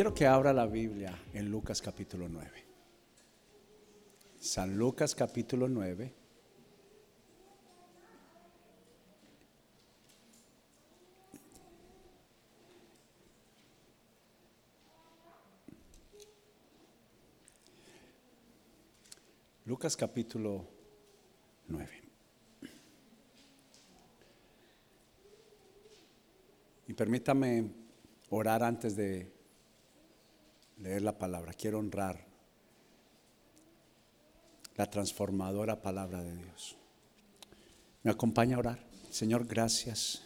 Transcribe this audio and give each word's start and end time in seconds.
Quiero 0.00 0.14
que 0.14 0.26
abra 0.26 0.54
la 0.54 0.64
Biblia 0.64 1.14
en 1.34 1.50
Lucas 1.50 1.82
capítulo 1.82 2.26
9. 2.26 2.64
San 4.38 4.78
Lucas 4.78 5.14
capítulo 5.14 5.68
9. 5.68 6.14
Lucas 19.66 19.98
capítulo 19.98 20.66
9. 21.68 22.02
Y 26.88 26.94
permítame 26.94 27.70
orar 28.30 28.62
antes 28.62 28.96
de 28.96 29.39
leer 30.80 31.02
la 31.02 31.16
palabra. 31.16 31.52
Quiero 31.52 31.78
honrar 31.78 32.26
la 34.76 34.88
transformadora 34.88 35.82
palabra 35.82 36.22
de 36.22 36.34
Dios. 36.34 36.76
¿Me 38.02 38.10
acompaña 38.10 38.56
a 38.56 38.60
orar? 38.60 38.86
Señor, 39.10 39.46
gracias 39.46 40.22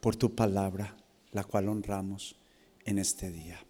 por 0.00 0.16
tu 0.16 0.34
palabra, 0.34 0.96
la 1.32 1.44
cual 1.44 1.68
honramos 1.68 2.36
en 2.84 2.98
este 2.98 3.30
día. 3.30 3.64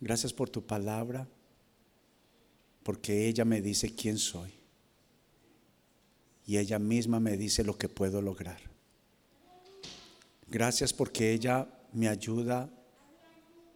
Gracias 0.00 0.32
por 0.32 0.50
tu 0.50 0.66
palabra 0.66 1.28
porque 2.82 3.28
ella 3.28 3.44
me 3.44 3.62
dice 3.62 3.94
quién 3.94 4.18
soy 4.18 4.52
y 6.44 6.58
ella 6.58 6.78
misma 6.78 7.20
me 7.20 7.36
dice 7.36 7.62
lo 7.64 7.78
que 7.78 7.88
puedo 7.88 8.20
lograr. 8.20 8.60
Gracias 10.48 10.92
porque 10.92 11.32
ella 11.32 11.68
me 11.92 12.08
ayuda 12.08 12.68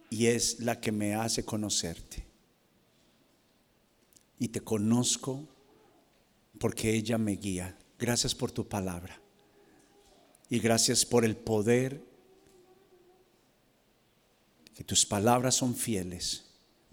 y 0.09 0.27
es 0.27 0.59
la 0.59 0.79
que 0.79 0.91
me 0.91 1.15
hace 1.15 1.43
conocerte. 1.43 2.25
Y 4.39 4.49
te 4.49 4.61
conozco 4.61 5.47
porque 6.59 6.93
ella 6.93 7.17
me 7.17 7.33
guía. 7.33 7.77
Gracias 7.99 8.35
por 8.35 8.51
tu 8.51 8.67
palabra. 8.67 9.19
Y 10.49 10.59
gracias 10.59 11.05
por 11.05 11.25
el 11.25 11.35
poder 11.35 12.01
que 14.75 14.83
tus 14.83 15.05
palabras 15.05 15.55
son 15.55 15.75
fieles 15.75 16.47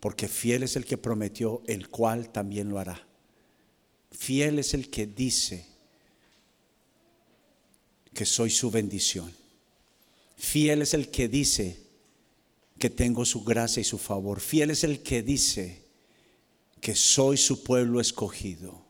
porque 0.05 0.29
fiel 0.29 0.65
es 0.65 0.77
el 0.77 0.85
que 0.85 0.98
prometió, 0.98 1.62
el 1.67 1.89
cual 1.89 2.31
también 2.31 2.69
lo 2.69 2.79
hará. 2.79 3.09
Fiel 4.11 4.59
es 4.59 4.75
el 4.75 4.91
que 4.91 5.07
dice 5.07 5.65
que 8.12 8.27
soy 8.27 8.51
su 8.51 8.70
bendición. 8.70 9.33
Fiel 10.37 10.83
es 10.83 10.92
el 10.92 11.11
que 11.11 11.27
dice 11.27 11.83
que 12.78 12.91
tengo 12.91 13.25
su 13.25 13.44
gracia 13.44 13.80
y 13.80 13.84
su 13.84 13.98
favor. 13.98 14.41
Fiel 14.41 14.70
es 14.70 14.84
el 14.84 15.03
que 15.03 15.22
dice 15.22 15.83
que 16.80 16.94
soy 16.94 17.36
su 17.36 17.62
pueblo 17.62 18.00
escogido. 18.00 18.84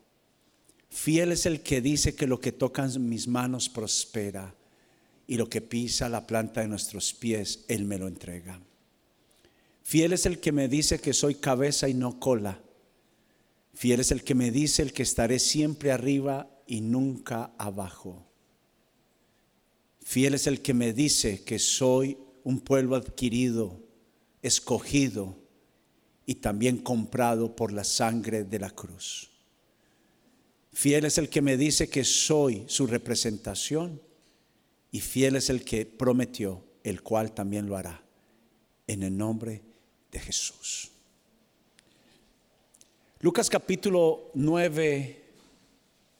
Fiel 0.89 1.31
es 1.31 1.45
el 1.45 1.61
que 1.61 1.81
dice 1.81 2.15
que 2.15 2.27
lo 2.27 2.39
que 2.39 2.51
tocan 2.51 3.09
mis 3.09 3.27
manos 3.27 3.69
prospera 3.69 4.55
y 5.27 5.35
lo 5.35 5.49
que 5.49 5.61
pisa 5.61 6.09
la 6.09 6.25
planta 6.25 6.61
de 6.61 6.67
nuestros 6.67 7.13
pies, 7.13 7.65
Él 7.67 7.85
me 7.85 7.97
lo 7.97 8.07
entrega. 8.07 8.61
Fiel 9.83 10.13
es 10.13 10.25
el 10.25 10.39
que 10.39 10.51
me 10.51 10.67
dice 10.67 10.99
que 10.99 11.13
soy 11.13 11.35
cabeza 11.35 11.87
y 11.87 11.93
no 11.93 12.19
cola. 12.19 12.61
Fiel 13.73 13.99
es 13.99 14.11
el 14.11 14.23
que 14.23 14.35
me 14.35 14.51
dice 14.51 14.81
el 14.81 14.93
que 14.93 15.03
estaré 15.03 15.37
siempre 15.39 15.91
arriba 15.91 16.49
y 16.65 16.81
nunca 16.81 17.51
abajo. 17.57 18.25
Fiel 20.01 20.33
es 20.33 20.47
el 20.47 20.61
que 20.61 20.73
me 20.73 20.93
dice 20.93 21.43
que 21.43 21.59
soy 21.59 22.17
un 22.45 22.59
pueblo 22.59 22.95
adquirido, 22.95 23.81
escogido 24.43 25.35
y 26.27 26.35
también 26.35 26.77
comprado 26.77 27.55
por 27.55 27.73
la 27.73 27.83
sangre 27.83 28.43
de 28.43 28.59
la 28.59 28.69
cruz. 28.69 29.31
Fiel 30.71 31.05
es 31.05 31.17
el 31.17 31.27
que 31.27 31.41
me 31.41 31.57
dice 31.57 31.89
que 31.89 32.03
soy 32.03 32.63
su 32.67 32.85
representación 32.85 33.99
y 34.91 34.99
fiel 34.99 35.37
es 35.37 35.49
el 35.49 35.65
que 35.65 35.87
prometió, 35.87 36.63
el 36.83 37.01
cual 37.01 37.33
también 37.33 37.65
lo 37.65 37.77
hará. 37.77 38.03
En 38.85 39.01
el 39.01 39.17
nombre 39.17 39.63
de 40.11 40.19
Jesús. 40.19 40.91
Lucas 43.21 43.49
capítulo 43.49 44.29
9, 44.35 45.23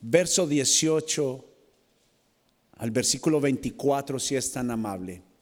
verso 0.01 0.47
18 0.47 1.45
al 2.77 2.89
versículo 2.89 3.39
24, 3.39 4.17
si 4.17 4.35
es 4.35 4.51
tan 4.51 4.71
amable. 4.71 5.34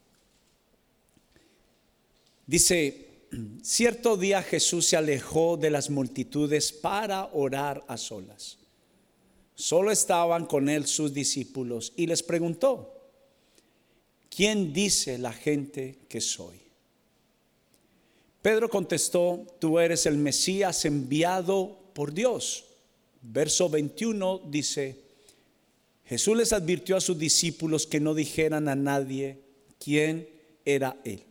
Dice, 2.45 3.27
cierto 3.61 4.17
día 4.17 4.43
Jesús 4.43 4.87
se 4.87 4.97
alejó 4.97 5.57
de 5.57 5.69
las 5.69 5.89
multitudes 5.89 6.71
para 6.71 7.29
orar 7.33 7.83
a 7.87 7.97
solas. 7.97 8.57
Solo 9.55 9.91
estaban 9.91 10.45
con 10.45 10.67
él 10.67 10.87
sus 10.87 11.13
discípulos 11.13 11.93
y 11.95 12.07
les 12.07 12.23
preguntó, 12.23 13.11
¿quién 14.29 14.73
dice 14.73 15.17
la 15.17 15.31
gente 15.31 15.99
que 16.09 16.21
soy? 16.21 16.59
Pedro 18.41 18.69
contestó, 18.69 19.45
tú 19.59 19.79
eres 19.79 20.05
el 20.05 20.17
Mesías 20.17 20.83
enviado 20.83 21.79
por 21.93 22.13
Dios. 22.13 22.65
Verso 23.21 23.69
21 23.69 24.41
dice, 24.49 24.99
Jesús 26.05 26.35
les 26.35 26.51
advirtió 26.51 26.97
a 26.97 27.01
sus 27.01 27.17
discípulos 27.17 27.87
que 27.87 28.01
no 28.01 28.13
dijeran 28.13 28.67
a 28.67 28.75
nadie 28.75 29.39
quién 29.79 30.27
era 30.65 30.99
Él. 31.05 31.23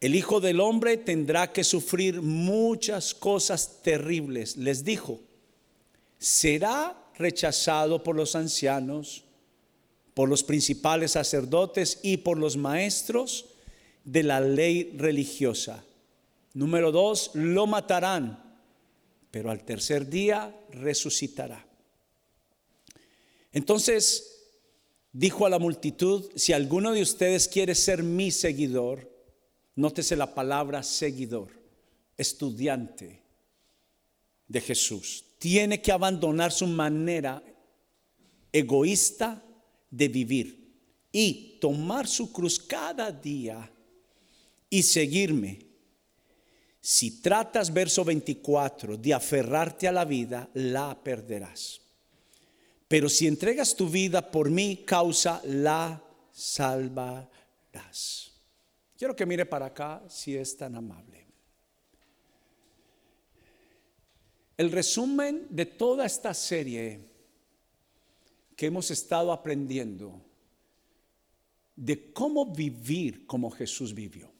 El 0.00 0.14
Hijo 0.14 0.40
del 0.40 0.60
Hombre 0.60 0.98
tendrá 0.98 1.52
que 1.52 1.64
sufrir 1.64 2.20
muchas 2.20 3.14
cosas 3.14 3.82
terribles, 3.82 4.56
les 4.56 4.84
dijo. 4.84 5.20
Será 6.18 7.10
rechazado 7.16 8.02
por 8.02 8.14
los 8.14 8.36
ancianos, 8.36 9.24
por 10.12 10.28
los 10.28 10.42
principales 10.42 11.12
sacerdotes 11.12 11.98
y 12.02 12.18
por 12.18 12.38
los 12.38 12.56
maestros 12.56 13.46
de 14.04 14.22
la 14.22 14.40
ley 14.40 14.94
religiosa. 14.96 15.84
Número 16.52 16.92
dos, 16.92 17.30
lo 17.34 17.66
matarán, 17.66 18.58
pero 19.30 19.50
al 19.50 19.64
tercer 19.64 20.08
día 20.08 20.54
resucitará. 20.70 21.66
Entonces 23.52 24.44
dijo 25.12 25.46
a 25.46 25.50
la 25.50 25.58
multitud, 25.58 26.30
si 26.34 26.52
alguno 26.52 26.92
de 26.92 27.00
ustedes 27.02 27.48
quiere 27.48 27.74
ser 27.74 28.02
mi 28.02 28.30
seguidor, 28.30 29.15
nótese 29.76 30.16
la 30.16 30.34
palabra 30.34 30.82
seguidor, 30.82 31.52
estudiante 32.16 33.22
de 34.48 34.60
Jesús, 34.60 35.24
tiene 35.38 35.80
que 35.80 35.92
abandonar 35.92 36.50
su 36.50 36.66
manera 36.66 37.42
egoísta 38.52 39.44
de 39.90 40.08
vivir 40.08 40.74
y 41.12 41.58
tomar 41.60 42.08
su 42.08 42.32
cruz 42.32 42.58
cada 42.58 43.12
día 43.12 43.70
y 44.70 44.82
seguirme. 44.82 45.60
Si 46.80 47.20
tratas, 47.20 47.72
verso 47.72 48.04
24, 48.04 48.96
de 48.96 49.12
aferrarte 49.12 49.88
a 49.88 49.92
la 49.92 50.04
vida, 50.04 50.48
la 50.54 50.98
perderás. 51.02 51.80
Pero 52.88 53.08
si 53.08 53.26
entregas 53.26 53.74
tu 53.74 53.88
vida 53.88 54.30
por 54.30 54.50
mi 54.50 54.84
causa, 54.84 55.42
la 55.44 56.02
salvarás. 56.32 58.35
Quiero 58.96 59.14
que 59.14 59.26
mire 59.26 59.44
para 59.46 59.66
acá 59.66 60.02
si 60.08 60.36
es 60.36 60.56
tan 60.56 60.74
amable. 60.74 61.26
El 64.56 64.72
resumen 64.72 65.46
de 65.50 65.66
toda 65.66 66.06
esta 66.06 66.32
serie 66.32 67.00
que 68.56 68.66
hemos 68.66 68.90
estado 68.90 69.32
aprendiendo 69.32 70.22
de 71.74 72.10
cómo 72.12 72.54
vivir 72.54 73.26
como 73.26 73.50
Jesús 73.50 73.94
vivió. 73.94 74.36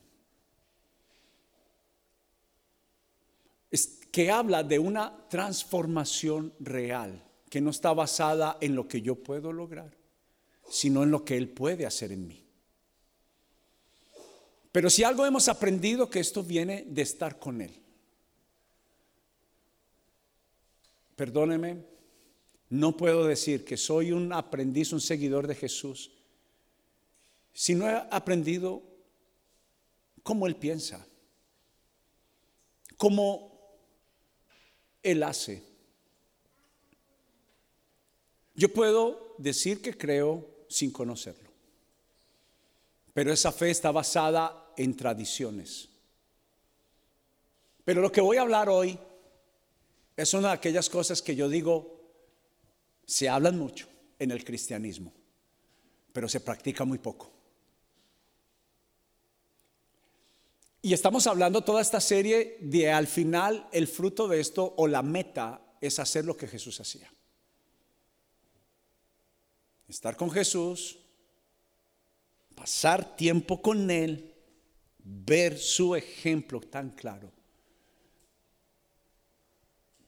que 4.16 4.30
habla 4.30 4.62
de 4.62 4.78
una 4.78 5.28
transformación 5.28 6.54
real, 6.58 7.22
que 7.50 7.60
no 7.60 7.68
está 7.68 7.92
basada 7.92 8.56
en 8.62 8.74
lo 8.74 8.88
que 8.88 9.02
yo 9.02 9.16
puedo 9.16 9.52
lograr, 9.52 9.94
sino 10.70 11.02
en 11.02 11.10
lo 11.10 11.22
que 11.22 11.36
Él 11.36 11.50
puede 11.50 11.84
hacer 11.84 12.12
en 12.12 12.26
mí. 12.26 12.45
Pero 14.76 14.90
si 14.90 15.02
algo 15.02 15.24
hemos 15.24 15.48
aprendido, 15.48 16.10
que 16.10 16.20
esto 16.20 16.42
viene 16.42 16.84
de 16.86 17.00
estar 17.00 17.38
con 17.38 17.62
Él. 17.62 17.82
Perdóneme, 21.16 21.82
no 22.68 22.94
puedo 22.94 23.24
decir 23.24 23.64
que 23.64 23.78
soy 23.78 24.12
un 24.12 24.34
aprendiz, 24.34 24.92
un 24.92 25.00
seguidor 25.00 25.46
de 25.46 25.54
Jesús, 25.54 26.10
si 27.54 27.74
no 27.74 27.88
he 27.88 27.94
aprendido 28.10 28.82
cómo 30.22 30.46
Él 30.46 30.56
piensa, 30.56 31.06
cómo 32.98 33.78
él 35.02 35.22
hace. 35.22 35.62
Yo 38.54 38.70
puedo 38.74 39.36
decir 39.38 39.80
que 39.80 39.96
creo 39.96 40.66
sin 40.68 40.90
conocerlo. 40.90 41.48
pero 43.14 43.32
esa 43.32 43.50
fe 43.50 43.70
está 43.70 43.90
basada 43.90 44.64
en 44.76 44.96
tradiciones. 44.96 45.88
Pero 47.84 48.00
lo 48.00 48.10
que 48.10 48.20
voy 48.20 48.36
a 48.36 48.42
hablar 48.42 48.68
hoy 48.68 48.98
es 50.16 50.34
una 50.34 50.48
de 50.48 50.54
aquellas 50.54 50.88
cosas 50.88 51.22
que 51.22 51.36
yo 51.36 51.48
digo, 51.48 52.00
se 53.04 53.28
hablan 53.28 53.58
mucho 53.58 53.88
en 54.18 54.30
el 54.30 54.44
cristianismo, 54.44 55.12
pero 56.12 56.28
se 56.28 56.40
practica 56.40 56.84
muy 56.84 56.98
poco. 56.98 57.30
Y 60.82 60.92
estamos 60.92 61.26
hablando 61.26 61.62
toda 61.62 61.80
esta 61.80 62.00
serie 62.00 62.58
de 62.60 62.92
al 62.92 63.06
final 63.06 63.68
el 63.72 63.88
fruto 63.88 64.28
de 64.28 64.40
esto 64.40 64.74
o 64.76 64.86
la 64.86 65.02
meta 65.02 65.60
es 65.80 65.98
hacer 65.98 66.24
lo 66.24 66.36
que 66.36 66.46
Jesús 66.46 66.80
hacía. 66.80 67.12
Estar 69.88 70.16
con 70.16 70.30
Jesús, 70.30 70.98
pasar 72.54 73.16
tiempo 73.16 73.60
con 73.60 73.90
Él, 73.90 74.35
ver 75.08 75.58
su 75.58 75.94
ejemplo 75.94 76.60
tan 76.60 76.90
claro. 76.90 77.30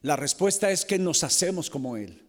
La 0.03 0.17
respuesta 0.17 0.71
es 0.71 0.85
que 0.85 0.99
nos 0.99 1.25
hacemos 1.25 1.71
como 1.71 1.97
Él. 1.97 2.23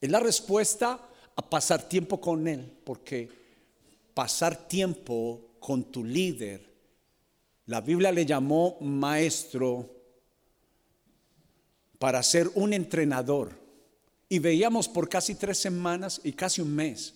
Es 0.00 0.10
la 0.10 0.20
respuesta 0.20 1.08
a 1.36 1.50
pasar 1.50 1.88
tiempo 1.88 2.20
con 2.20 2.48
Él, 2.48 2.78
porque 2.84 3.28
pasar 4.14 4.68
tiempo 4.68 5.56
con 5.58 5.90
tu 5.90 6.04
líder, 6.04 6.74
la 7.66 7.80
Biblia 7.80 8.12
le 8.12 8.24
llamó 8.24 8.78
maestro 8.80 9.90
para 11.98 12.22
ser 12.22 12.50
un 12.54 12.72
entrenador. 12.72 13.64
Y 14.28 14.38
veíamos 14.38 14.88
por 14.88 15.08
casi 15.08 15.34
tres 15.34 15.58
semanas 15.58 16.20
y 16.24 16.32
casi 16.32 16.60
un 16.60 16.74
mes 16.74 17.14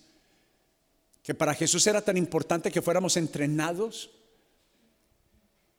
que 1.23 1.35
para 1.35 1.53
Jesús 1.53 1.85
era 1.87 2.01
tan 2.01 2.17
importante 2.17 2.71
que 2.71 2.81
fuéramos 2.81 3.15
entrenados, 3.17 4.09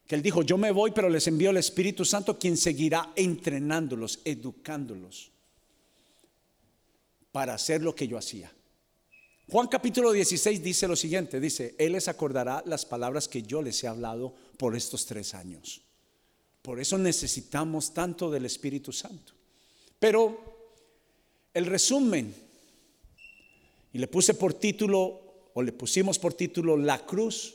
que 0.06 0.14
Él 0.14 0.22
dijo, 0.22 0.43
yo 0.43 0.58
me 0.58 0.72
voy, 0.72 0.90
pero 0.90 1.08
les 1.08 1.26
envío 1.26 1.50
el 1.50 1.56
Espíritu 1.56 2.04
Santo, 2.04 2.38
quien 2.38 2.56
seguirá 2.56 3.12
entrenándolos, 3.16 4.20
educándolos 4.25 5.31
para 7.31 7.54
hacer 7.54 7.82
lo 7.82 7.94
que 7.94 8.06
yo 8.06 8.19
hacía. 8.19 8.52
Juan 9.50 9.69
capítulo 9.69 10.12
16 10.12 10.62
dice 10.62 10.87
lo 10.87 10.96
siguiente, 10.96 11.40
dice, 11.40 11.75
Él 11.78 11.93
les 11.93 12.08
acordará 12.08 12.62
las 12.66 12.84
palabras 12.87 13.28
que 13.28 13.43
yo 13.43 13.60
les 13.60 13.82
he 13.82 13.88
hablado 13.88 14.34
por 14.56 14.76
estos 14.76 15.04
tres 15.06 15.34
años. 15.34 15.82
Por 16.62 16.78
eso 16.78 16.96
necesitamos 16.96 17.93
tanto 17.93 18.31
del 18.31 18.46
Espíritu 18.46 18.93
Santo. 18.93 19.32
Pero 19.99 20.52
el 21.52 21.66
resumen, 21.66 22.34
y 23.93 23.99
le 23.99 24.06
puse 24.06 24.34
por 24.34 24.54
título, 24.54 25.50
o 25.54 25.62
le 25.62 25.72
pusimos 25.72 26.19
por 26.19 26.34
título, 26.34 26.76
La 26.76 27.04
cruz. 27.04 27.54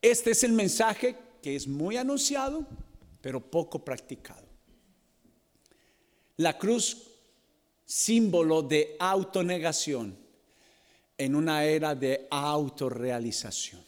Este 0.00 0.32
es 0.32 0.44
el 0.44 0.52
mensaje 0.52 1.16
que 1.46 1.54
es 1.54 1.68
muy 1.68 1.96
anunciado, 1.96 2.66
pero 3.20 3.40
poco 3.40 3.84
practicado. 3.84 4.48
La 6.38 6.58
cruz, 6.58 7.06
símbolo 7.84 8.62
de 8.62 8.96
autonegación 8.98 10.18
en 11.16 11.36
una 11.36 11.64
era 11.64 11.94
de 11.94 12.26
autorrealización. 12.32 13.80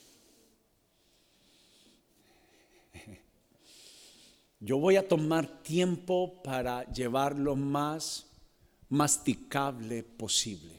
Yo 4.60 4.78
voy 4.78 4.94
a 4.94 5.08
tomar 5.08 5.60
tiempo 5.64 6.40
para 6.44 6.84
llevar 6.92 7.36
lo 7.36 7.56
más 7.56 8.26
masticable 8.88 10.04
posible. 10.04 10.74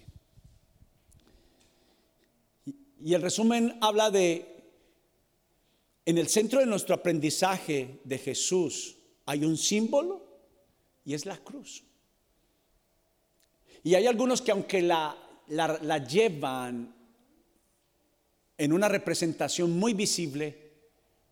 Y 3.04 3.14
el 3.14 3.22
resumen 3.22 3.78
habla 3.81 4.10
de, 4.10 4.59
en 6.10 6.18
el 6.18 6.28
centro 6.28 6.60
de 6.60 6.66
nuestro 6.66 6.96
aprendizaje 6.96 8.00
de 8.04 8.18
Jesús 8.18 8.98
hay 9.28 9.46
un 9.46 9.56
símbolo 9.56 10.26
y 11.06 11.14
es 11.14 11.28
la 11.28 11.38
cruz. 11.38 11.84
Y 13.84 13.94
hay 13.94 14.08
algunos 14.08 14.42
que 14.42 14.50
aunque 14.50 14.82
la, 14.82 15.16
la, 15.50 16.08
llevan 16.08 16.96
en 18.58 18.74
una 18.74 18.88
representación 18.88 19.78
muy 19.78 19.94
visible, 19.94 20.72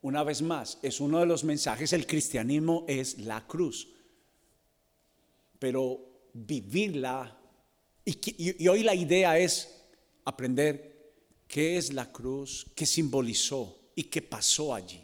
una 0.02 0.22
vez 0.22 0.42
más, 0.42 0.78
es 0.80 1.00
uno 1.00 1.18
de 1.18 1.26
los 1.26 1.42
mensajes, 1.42 1.92
el 1.92 2.06
cristianismo 2.06 2.84
es 2.86 3.18
la 3.18 3.44
cruz. 3.48 3.88
Pero 5.58 6.28
vivirla, 6.34 7.36
y, 8.04 8.68
hoy 8.68 8.84
la 8.84 8.94
idea 8.94 9.40
es 9.40 9.88
aprender 10.24 11.16
qué 11.48 11.78
es 11.78 11.92
la 11.92 12.12
cruz, 12.12 12.70
qué 12.76 12.86
simbolizó 12.86 13.74
y 13.98 14.04
qué 14.04 14.22
pasó 14.22 14.72
allí. 14.72 15.00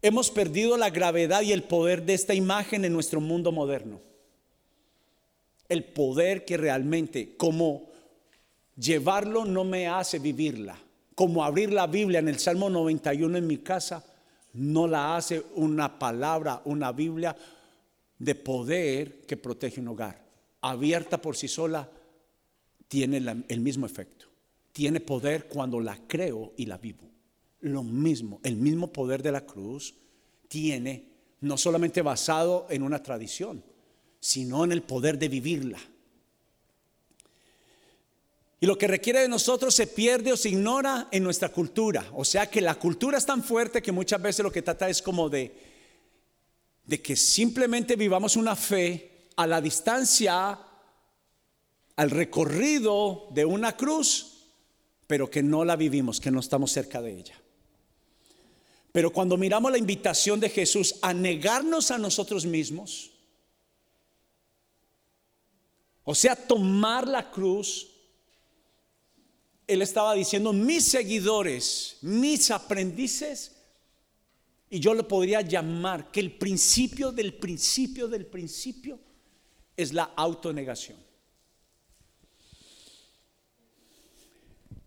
Hemos 0.00 0.30
perdido 0.30 0.78
la 0.78 0.88
gravedad 0.88 1.42
y 1.42 1.52
el 1.52 1.64
poder 1.64 2.06
de 2.06 2.14
esta 2.14 2.32
imagen 2.32 2.82
en 2.86 2.94
nuestro 2.94 3.20
mundo 3.20 3.52
moderno. 3.52 4.00
El 5.68 5.84
poder 5.84 6.46
que 6.46 6.56
realmente, 6.56 7.36
como 7.36 7.90
llevarlo 8.74 9.44
no 9.44 9.64
me 9.64 9.86
hace 9.86 10.18
vivirla 10.18 10.78
como 11.14 11.44
abrir 11.44 11.74
la 11.74 11.86
Biblia 11.86 12.20
en 12.20 12.28
el 12.28 12.38
Salmo 12.38 12.70
91 12.70 13.36
en 13.36 13.46
mi 13.46 13.58
casa, 13.58 14.02
no 14.54 14.86
la 14.86 15.16
hace 15.16 15.42
una 15.56 15.98
palabra, 15.98 16.62
una 16.64 16.90
Biblia 16.92 17.36
de 18.18 18.34
poder 18.34 19.26
que 19.26 19.36
protege 19.36 19.82
un 19.82 19.88
hogar. 19.88 20.24
Abierta 20.62 21.20
por 21.20 21.36
sí 21.36 21.48
sola, 21.48 21.86
tiene 22.88 23.18
el 23.48 23.60
mismo 23.60 23.84
efecto. 23.84 24.24
Tiene 24.72 25.00
poder 25.00 25.48
cuando 25.48 25.80
la 25.80 25.98
creo 26.06 26.54
y 26.56 26.64
la 26.64 26.78
vivo. 26.78 27.15
Lo 27.66 27.82
mismo, 27.82 28.38
el 28.44 28.54
mismo 28.54 28.92
poder 28.92 29.24
de 29.24 29.32
la 29.32 29.44
cruz 29.44 29.96
tiene, 30.46 31.08
no 31.40 31.58
solamente 31.58 32.00
basado 32.00 32.68
en 32.70 32.84
una 32.84 33.02
tradición, 33.02 33.64
sino 34.20 34.62
en 34.62 34.70
el 34.70 34.84
poder 34.84 35.18
de 35.18 35.28
vivirla. 35.28 35.80
Y 38.60 38.66
lo 38.66 38.78
que 38.78 38.86
requiere 38.86 39.18
de 39.18 39.28
nosotros 39.28 39.74
se 39.74 39.88
pierde 39.88 40.32
o 40.32 40.36
se 40.36 40.50
ignora 40.50 41.08
en 41.10 41.24
nuestra 41.24 41.48
cultura. 41.48 42.06
O 42.14 42.24
sea 42.24 42.48
que 42.48 42.60
la 42.60 42.76
cultura 42.76 43.18
es 43.18 43.26
tan 43.26 43.42
fuerte 43.42 43.82
que 43.82 43.90
muchas 43.90 44.22
veces 44.22 44.44
lo 44.44 44.52
que 44.52 44.62
trata 44.62 44.88
es 44.88 45.02
como 45.02 45.28
de, 45.28 45.52
de 46.84 47.02
que 47.02 47.16
simplemente 47.16 47.96
vivamos 47.96 48.36
una 48.36 48.54
fe 48.54 49.26
a 49.34 49.44
la 49.48 49.60
distancia, 49.60 50.56
al 51.96 52.10
recorrido 52.10 53.26
de 53.32 53.44
una 53.44 53.76
cruz, 53.76 54.52
pero 55.08 55.28
que 55.28 55.42
no 55.42 55.64
la 55.64 55.74
vivimos, 55.74 56.20
que 56.20 56.30
no 56.30 56.38
estamos 56.38 56.70
cerca 56.70 57.02
de 57.02 57.18
ella. 57.18 57.34
Pero 58.96 59.10
cuando 59.10 59.36
miramos 59.36 59.70
la 59.70 59.76
invitación 59.76 60.40
de 60.40 60.48
Jesús 60.48 60.94
a 61.02 61.12
negarnos 61.12 61.90
a 61.90 61.98
nosotros 61.98 62.46
mismos, 62.46 63.10
o 66.02 66.14
sea, 66.14 66.34
tomar 66.34 67.06
la 67.06 67.30
cruz, 67.30 67.88
él 69.66 69.82
estaba 69.82 70.14
diciendo, 70.14 70.50
mis 70.54 70.86
seguidores, 70.86 71.98
mis 72.00 72.50
aprendices, 72.50 73.54
y 74.70 74.80
yo 74.80 74.94
le 74.94 75.02
podría 75.02 75.42
llamar 75.42 76.10
que 76.10 76.20
el 76.20 76.32
principio 76.32 77.12
del 77.12 77.34
principio 77.34 78.08
del 78.08 78.24
principio 78.24 78.98
es 79.76 79.92
la 79.92 80.04
autonegación. 80.16 80.96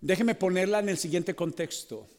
Déjeme 0.01 0.33
ponerla 0.33 0.79
en 0.79 0.89
el 0.89 0.97
siguiente 0.97 1.35
contexto. 1.35 2.09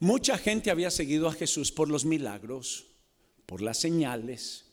Mucha 0.00 0.36
gente 0.36 0.70
había 0.70 0.90
seguido 0.90 1.28
a 1.28 1.32
Jesús 1.32 1.70
por 1.70 1.88
los 1.88 2.04
milagros, 2.04 2.86
por 3.46 3.62
las 3.62 3.78
señales, 3.78 4.64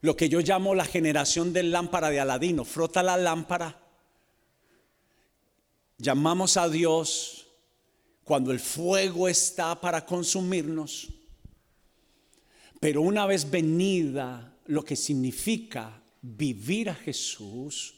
lo 0.00 0.16
que 0.16 0.28
yo 0.28 0.40
llamo 0.40 0.74
la 0.74 0.84
generación 0.84 1.52
del 1.52 1.72
lámpara 1.72 2.10
de 2.10 2.20
Aladino. 2.20 2.64
Frota 2.64 3.02
la 3.02 3.16
lámpara 3.16 3.82
Llamamos 5.98 6.58
a 6.58 6.68
Dios 6.68 7.46
cuando 8.22 8.52
el 8.52 8.60
fuego 8.60 9.28
está 9.28 9.80
para 9.80 10.04
consumirnos. 10.04 11.08
Pero 12.80 13.00
una 13.00 13.24
vez 13.26 13.50
venida 13.50 14.58
lo 14.66 14.84
que 14.84 14.96
significa 14.96 16.02
vivir 16.20 16.90
a 16.90 16.94
Jesús, 16.94 17.94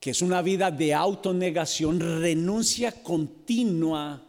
que 0.00 0.10
es 0.10 0.22
una 0.22 0.40
vida 0.40 0.70
de 0.70 0.94
autonegación, 0.94 2.00
renuncia 2.00 3.02
continua, 3.02 4.26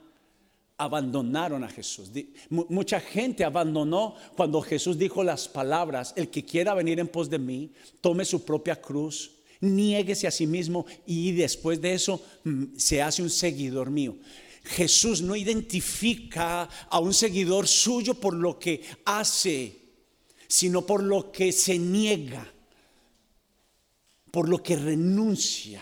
abandonaron 0.77 1.63
a 1.63 1.69
Jesús. 1.69 2.11
Mucha 2.49 2.99
gente 2.99 3.43
abandonó 3.43 4.15
cuando 4.35 4.61
Jesús 4.61 4.97
dijo 4.97 5.23
las 5.23 5.47
palabras, 5.47 6.13
el 6.15 6.29
que 6.29 6.43
quiera 6.43 6.73
venir 6.73 6.99
en 6.99 7.07
pos 7.07 7.29
de 7.29 7.39
mí, 7.39 7.71
tome 8.01 8.25
su 8.25 8.43
propia 8.43 8.81
cruz 8.81 9.31
niéguese 9.63 10.27
a 10.27 10.31
sí 10.31 10.45
mismo 10.45 10.85
y 11.05 11.31
después 11.31 11.79
de 11.81 11.93
eso 11.93 12.21
mm, 12.43 12.75
se 12.75 13.01
hace 13.01 13.23
un 13.23 13.29
seguidor 13.29 13.89
mío. 13.89 14.17
Jesús 14.63 15.21
no 15.21 15.35
identifica 15.35 16.63
a 16.89 16.99
un 16.99 17.13
seguidor 17.13 17.67
suyo 17.67 18.13
por 18.13 18.33
lo 18.33 18.59
que 18.59 18.81
hace, 19.05 19.79
sino 20.47 20.85
por 20.85 21.03
lo 21.03 21.31
que 21.31 21.51
se 21.51 21.77
niega, 21.77 22.49
por 24.31 24.47
lo 24.47 24.61
que 24.61 24.75
renuncia. 24.75 25.81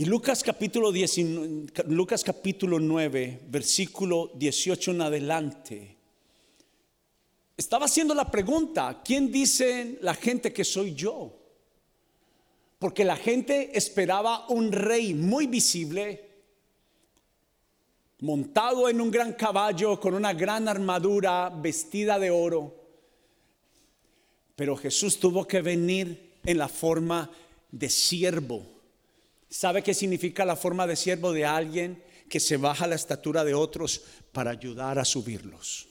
Y 0.00 0.04
Lucas 0.04 0.44
capítulo, 0.44 0.92
19, 0.92 1.72
Lucas 1.88 2.22
capítulo 2.22 2.78
9, 2.78 3.40
versículo 3.48 4.30
18 4.36 4.92
en 4.92 5.02
adelante, 5.02 5.96
estaba 7.56 7.86
haciendo 7.86 8.14
la 8.14 8.30
pregunta, 8.30 9.02
¿quién 9.04 9.32
dice 9.32 9.98
la 10.00 10.14
gente 10.14 10.52
que 10.52 10.62
soy 10.62 10.94
yo? 10.94 11.36
Porque 12.78 13.04
la 13.04 13.16
gente 13.16 13.76
esperaba 13.76 14.46
un 14.50 14.70
rey 14.70 15.14
muy 15.14 15.48
visible, 15.48 16.28
montado 18.20 18.88
en 18.88 19.00
un 19.00 19.10
gran 19.10 19.32
caballo, 19.32 19.98
con 19.98 20.14
una 20.14 20.32
gran 20.32 20.68
armadura, 20.68 21.50
vestida 21.50 22.20
de 22.20 22.30
oro. 22.30 22.72
Pero 24.54 24.76
Jesús 24.76 25.18
tuvo 25.18 25.44
que 25.44 25.60
venir 25.60 26.34
en 26.44 26.56
la 26.56 26.68
forma 26.68 27.28
de 27.72 27.90
siervo. 27.90 28.77
¿Sabe 29.50 29.82
qué 29.82 29.94
significa 29.94 30.44
la 30.44 30.56
forma 30.56 30.86
de 30.86 30.96
siervo 30.96 31.32
de 31.32 31.44
alguien 31.44 32.02
que 32.28 32.40
se 32.40 32.56
baja 32.56 32.86
la 32.86 32.96
estatura 32.96 33.44
de 33.44 33.54
otros 33.54 34.02
para 34.32 34.50
ayudar 34.50 34.98
a 34.98 35.04
subirlos? 35.04 35.88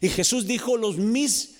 Y 0.00 0.08
Jesús 0.08 0.46
dijo, 0.46 0.76
los 0.76 0.96
mis 0.96 1.56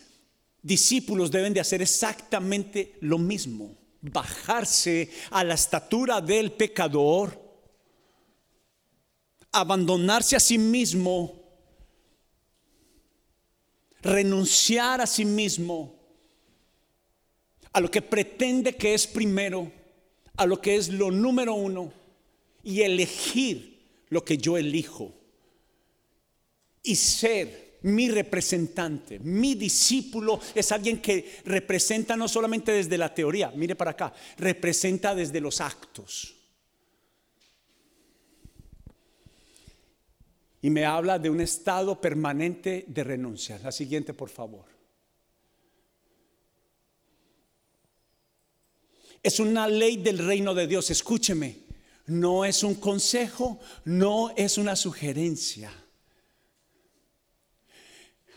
discípulos 0.62 1.30
deben 1.30 1.54
de 1.54 1.60
hacer 1.60 1.80
exactamente 1.82 2.96
lo 3.00 3.18
mismo, 3.18 3.76
bajarse 4.00 5.10
a 5.30 5.44
la 5.44 5.54
estatura 5.54 6.20
del 6.20 6.52
pecador, 6.52 7.40
abandonarse 9.52 10.36
a 10.36 10.40
sí 10.40 10.58
mismo, 10.58 11.42
renunciar 14.02 15.00
a 15.00 15.06
sí 15.06 15.24
mismo, 15.24 15.97
a 17.72 17.80
lo 17.80 17.90
que 17.90 18.02
pretende 18.02 18.76
que 18.76 18.94
es 18.94 19.06
primero, 19.06 19.70
a 20.36 20.46
lo 20.46 20.60
que 20.60 20.76
es 20.76 20.88
lo 20.88 21.10
número 21.10 21.54
uno, 21.54 21.92
y 22.62 22.82
elegir 22.82 23.78
lo 24.08 24.24
que 24.24 24.38
yo 24.38 24.56
elijo, 24.56 25.12
y 26.82 26.96
ser 26.96 27.68
mi 27.82 28.10
representante, 28.10 29.18
mi 29.20 29.54
discípulo 29.54 30.40
es 30.54 30.72
alguien 30.72 31.00
que 31.00 31.40
representa 31.44 32.16
no 32.16 32.26
solamente 32.26 32.72
desde 32.72 32.98
la 32.98 33.14
teoría, 33.14 33.52
mire 33.54 33.76
para 33.76 33.92
acá, 33.92 34.12
representa 34.36 35.14
desde 35.14 35.40
los 35.40 35.60
actos. 35.60 36.34
Y 40.60 40.70
me 40.70 40.84
habla 40.84 41.20
de 41.20 41.30
un 41.30 41.40
estado 41.40 42.00
permanente 42.00 42.84
de 42.88 43.04
renuncia. 43.04 43.60
La 43.60 43.70
siguiente, 43.70 44.12
por 44.12 44.28
favor. 44.28 44.77
Una 49.38 49.68
ley 49.68 49.96
del 49.96 50.18
reino 50.18 50.54
de 50.54 50.66
Dios. 50.66 50.90
Escúcheme, 50.90 51.56
no 52.06 52.44
es 52.44 52.62
un 52.62 52.76
consejo, 52.76 53.60
no 53.84 54.32
es 54.36 54.58
una 54.58 54.76
sugerencia 54.76 55.72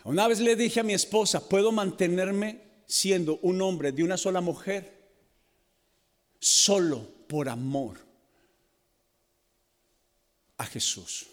una 0.04 0.26
vez 0.26 0.40
le 0.40 0.56
dije 0.56 0.80
a 0.80 0.84
mi 0.84 0.94
esposa, 0.94 1.48
¿puedo 1.48 1.70
mantenerme 1.70 2.60
siendo 2.86 3.38
un 3.42 3.62
hombre 3.62 3.92
de 3.92 4.02
una 4.02 4.16
sola 4.16 4.40
mujer? 4.40 5.00
Solo 6.40 7.08
por 7.28 7.48
amor 7.48 7.98
a 10.56 10.66
Jesús. 10.66 11.26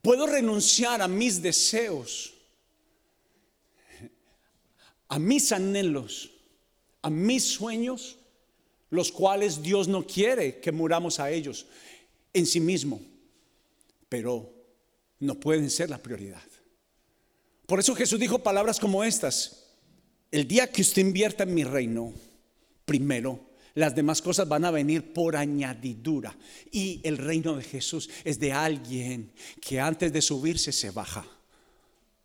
Puedo 0.00 0.26
renunciar 0.26 1.02
a 1.02 1.08
mis 1.08 1.42
deseos, 1.42 2.34
a 5.08 5.18
mis 5.18 5.50
anhelos, 5.50 6.30
a 7.02 7.10
mis 7.10 7.44
sueños, 7.44 8.18
los 8.90 9.12
cuales 9.12 9.62
Dios 9.62 9.88
no 9.88 10.06
quiere 10.06 10.60
que 10.60 10.72
muramos 10.72 11.20
a 11.20 11.30
ellos 11.30 11.66
en 12.32 12.46
sí 12.46 12.60
mismo, 12.60 13.00
pero 14.08 14.52
no 15.20 15.34
pueden 15.34 15.70
ser 15.70 15.90
la 15.90 15.98
prioridad. 15.98 16.42
Por 17.66 17.80
eso 17.80 17.94
Jesús 17.94 18.18
dijo 18.18 18.38
palabras 18.38 18.80
como 18.80 19.04
estas. 19.04 19.66
El 20.30 20.46
día 20.48 20.70
que 20.70 20.82
usted 20.82 21.02
invierta 21.02 21.42
en 21.42 21.54
mi 21.54 21.64
reino, 21.64 22.12
primero, 22.84 23.48
las 23.74 23.94
demás 23.94 24.20
cosas 24.20 24.48
van 24.48 24.64
a 24.64 24.70
venir 24.70 25.12
por 25.12 25.36
añadidura. 25.36 26.36
Y 26.72 27.00
el 27.04 27.16
reino 27.16 27.56
de 27.56 27.62
Jesús 27.62 28.10
es 28.24 28.38
de 28.40 28.52
alguien 28.52 29.32
que 29.60 29.80
antes 29.80 30.12
de 30.12 30.22
subirse 30.22 30.72
se 30.72 30.90
baja. 30.90 31.26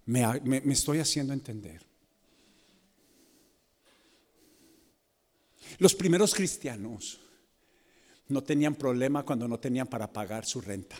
Me, 0.06 0.24
estoy 0.72 1.00
haciendo 1.00 1.34
entender. 1.34 1.82
Los 5.80 5.96
primeros 5.96 6.34
cristianos 6.34 7.20
no 8.27 8.44
tenían 8.44 8.75
problema 8.75 9.24
cuando 9.24 9.48
no 9.48 9.60
tenían 9.60 9.88
para 9.88 10.12
pagar 10.12 10.46
su 10.46 10.62
renta 10.62 10.98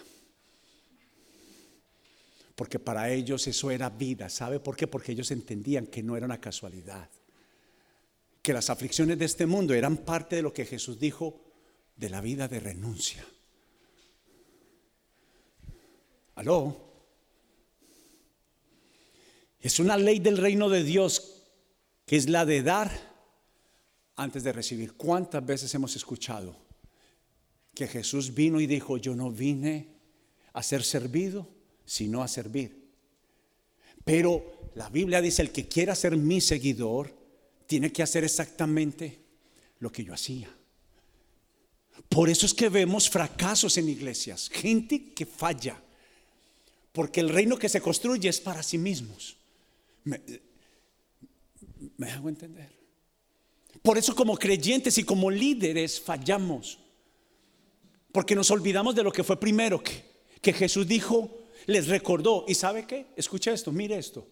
porque 2.56 2.80
para 2.80 3.12
ellos 3.12 3.48
eso 3.48 3.72
era 3.72 3.90
vida. 3.90 4.30
¿Sabe 4.30 4.60
por 4.60 4.76
qué? 4.76 4.88
Porque 4.88 5.12
ellos 5.12 5.32
entendían 5.32 5.88
que 5.88 6.04
no 6.04 6.16
era 6.16 6.26
una 6.26 6.40
casualidad, 6.40 7.10
que 8.42 8.54
las 8.54 8.70
aflicciones 8.70 9.18
de 9.18 9.26
este 9.26 9.46
mundo 9.46 9.74
eran 9.74 9.98
parte 9.98 10.36
de 10.38 10.42
lo 10.42 10.54
que 10.54 10.66
Jesús 10.66 11.00
dijo 11.00 11.42
de 11.96 12.10
la 12.10 12.22
vida 12.22 12.48
de 12.48 12.60
renuncia. 12.60 13.26
¿Aló? 16.36 16.92
Es 19.60 19.80
una 19.80 19.98
ley 19.98 20.20
del 20.20 20.38
reino 20.38 20.70
de 20.70 20.84
Dios 20.84 21.44
que 22.06 22.18
es 22.18 22.28
la 22.30 22.46
de 22.46 22.64
dar 22.64 23.13
antes 24.16 24.44
de 24.44 24.54
recibir. 24.54 24.94
¿Cuántas 24.94 25.46
veces 25.46 25.74
hemos 25.76 25.96
escuchado 25.96 26.56
que 27.74 27.88
Jesús 27.88 28.34
vino 28.34 28.60
y 28.60 28.68
dijo, 28.68 28.98
yo 28.98 29.16
no 29.16 29.32
vine 29.32 29.88
a 30.54 30.62
ser 30.62 30.84
servido, 30.84 31.48
sino 31.86 32.22
a 32.22 32.28
servir. 32.28 32.84
Pero 34.06 34.72
la 34.76 34.90
Biblia 34.90 35.22
dice, 35.22 35.42
el 35.42 35.52
que 35.52 35.68
quiera 35.68 35.96
ser 35.96 36.16
mi 36.16 36.40
seguidor, 36.40 37.14
tiene 37.66 37.92
que 37.92 38.04
hacer 38.04 38.24
exactamente 38.24 39.20
lo 39.80 39.92
que 39.92 40.04
yo 40.04 40.14
hacía. 40.14 40.50
Por 42.10 42.30
eso 42.30 42.46
es 42.46 42.54
que 42.54 42.70
vemos 42.70 43.10
fracasos 43.10 43.78
en 43.78 43.90
iglesias, 43.90 44.50
gente 44.50 45.14
que 45.14 45.26
falla, 45.26 45.82
porque 46.92 47.22
el 47.22 47.30
reino 47.30 47.58
que 47.58 47.70
se 47.70 47.82
construye 47.82 48.30
es 48.30 48.40
para 48.40 48.62
sí 48.62 48.78
mismos. 48.78 49.38
¿Me, 50.04 50.22
me 51.98 52.12
hago 52.12 52.30
entender? 52.30 52.83
Por 53.84 53.98
eso 53.98 54.16
como 54.16 54.38
creyentes 54.38 54.98
y 54.98 55.04
como 55.04 55.30
líderes 55.30 56.00
fallamos, 56.00 56.80
porque 58.14 58.34
nos 58.34 58.50
olvidamos 58.50 58.96
de 58.96 59.04
lo 59.04 59.12
que 59.12 59.26
fue 59.26 59.38
primero, 59.38 59.84
que, 59.84 60.54
Jesús 60.54 60.88
dijo, 60.88 61.38
les 61.66 61.88
recordó. 61.88 62.46
¿Y 62.48 62.56
sabe 62.56 62.88
qué? 62.88 63.08
Escucha 63.18 63.52
esto, 63.52 63.74
mire 63.74 63.98
esto. 63.98 64.26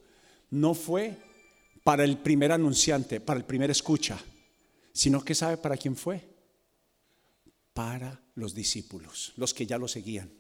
No 0.50 0.74
fue 0.74 1.18
para 1.84 2.06
el 2.06 2.18
primer 2.18 2.54
anunciante, 2.54 3.20
para 3.20 3.40
el 3.40 3.46
primer 3.46 3.70
escucha, 3.70 4.18
sino 4.94 5.22
que 5.22 5.36
sabe 5.36 5.58
para 5.58 5.76
quién 5.76 5.98
fue. 5.98 6.30
Para 7.74 8.22
los 8.36 8.54
discípulos, 8.54 9.34
los 9.36 9.54
que 9.54 9.66
ya 9.66 9.78
lo 9.78 9.88
seguían. 9.88 10.32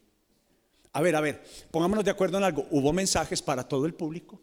A 0.93 1.01
ver, 1.01 1.15
a 1.15 1.21
ver, 1.21 1.43
pongámonos 1.69 2.05
de 2.05 2.11
acuerdo 2.11 2.37
en 2.37 2.45
algo. 2.45 2.65
Hubo 2.71 2.93
mensajes 2.93 3.41
para 3.41 3.67
todo 3.67 3.85
el 3.85 3.93
público. 3.93 4.41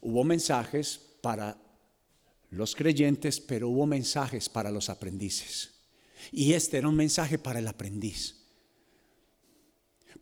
Hubo 0.00 0.24
mensajes 0.24 1.00
para 1.20 1.56
los 2.50 2.74
creyentes, 2.74 3.40
pero 3.40 3.68
hubo 3.68 3.86
mensajes 3.86 4.48
para 4.48 4.70
los 4.70 4.88
aprendices. 4.88 5.74
Y 6.32 6.52
este 6.52 6.78
era 6.78 6.88
un 6.88 6.96
mensaje 6.96 7.38
para 7.38 7.58
el 7.58 7.68
aprendiz. 7.68 8.36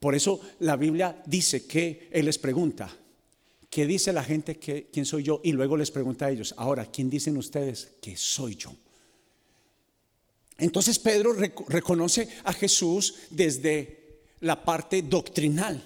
Por 0.01 0.15
eso 0.15 0.41
la 0.61 0.77
Biblia 0.77 1.23
dice 1.27 1.67
que 1.67 2.09
Él 2.13 2.27
les 2.27 2.39
pregunta, 2.39 2.95
¿qué 3.71 3.87
dice 3.87 4.13
la 4.13 4.23
gente 4.23 4.59
que 4.59 4.91
quién 4.93 5.07
soy 5.07 5.23
yo? 5.23 5.41
Y 5.43 5.53
luego 5.53 5.77
les 5.77 5.91
pregunta 5.91 6.27
a 6.27 6.31
ellos, 6.31 6.55
ahora, 6.59 6.91
¿quién 6.91 7.09
dicen 7.09 7.37
ustedes 7.37 7.93
que 8.01 8.17
soy 8.17 8.57
yo? 8.57 8.75
Entonces 10.59 10.99
Pedro 10.99 11.33
reconoce 11.33 12.29
a 12.45 12.53
Jesús 12.53 13.15
desde 13.31 14.21
la 14.41 14.63
parte 14.63 15.03
doctrinal, 15.03 15.83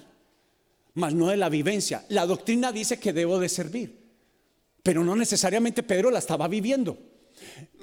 más 0.95 1.15
no 1.15 1.29
de 1.29 1.37
la 1.37 1.49
vivencia. 1.49 2.05
La 2.09 2.27
doctrina 2.27 2.73
dice 2.73 2.99
que 2.99 3.13
debo 3.13 3.39
de 3.39 3.49
servir, 3.49 4.08
pero 4.89 5.05
no 5.05 5.15
necesariamente 5.15 5.83
Pedro 5.83 6.11
la 6.11 6.19
estaba 6.19 6.49
viviendo. 6.49 6.97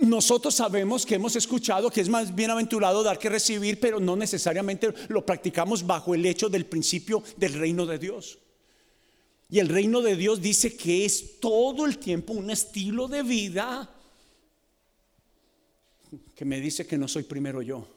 Nosotros 0.01 0.55
sabemos 0.55 1.05
que 1.05 1.13
hemos 1.13 1.35
escuchado 1.35 1.91
que 1.91 2.01
es 2.01 2.09
más 2.09 2.33
bienaventurado 2.33 3.03
dar 3.03 3.19
que 3.19 3.29
recibir, 3.29 3.79
pero 3.79 3.99
no 3.99 4.15
necesariamente 4.15 4.91
lo 5.09 5.23
practicamos 5.23 5.85
bajo 5.85 6.15
el 6.15 6.25
hecho 6.25 6.49
del 6.49 6.65
principio 6.65 7.21
del 7.37 7.53
reino 7.53 7.85
de 7.85 7.99
Dios. 7.99 8.39
Y 9.51 9.59
el 9.59 9.69
reino 9.69 10.01
de 10.01 10.15
Dios 10.15 10.41
dice 10.41 10.75
que 10.75 11.05
es 11.05 11.39
todo 11.39 11.85
el 11.85 11.99
tiempo 11.99 12.33
un 12.33 12.49
estilo 12.49 13.07
de 13.07 13.21
vida 13.21 13.87
que 16.33 16.43
me 16.43 16.59
dice 16.59 16.87
que 16.87 16.97
no 16.97 17.07
soy 17.07 17.21
primero 17.21 17.61
yo. 17.61 17.87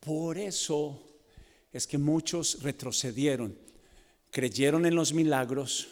Por 0.00 0.36
eso 0.36 1.00
es 1.72 1.86
que 1.86 1.96
muchos 1.96 2.60
retrocedieron, 2.60 3.56
creyeron 4.32 4.84
en 4.84 4.96
los 4.96 5.12
milagros, 5.12 5.90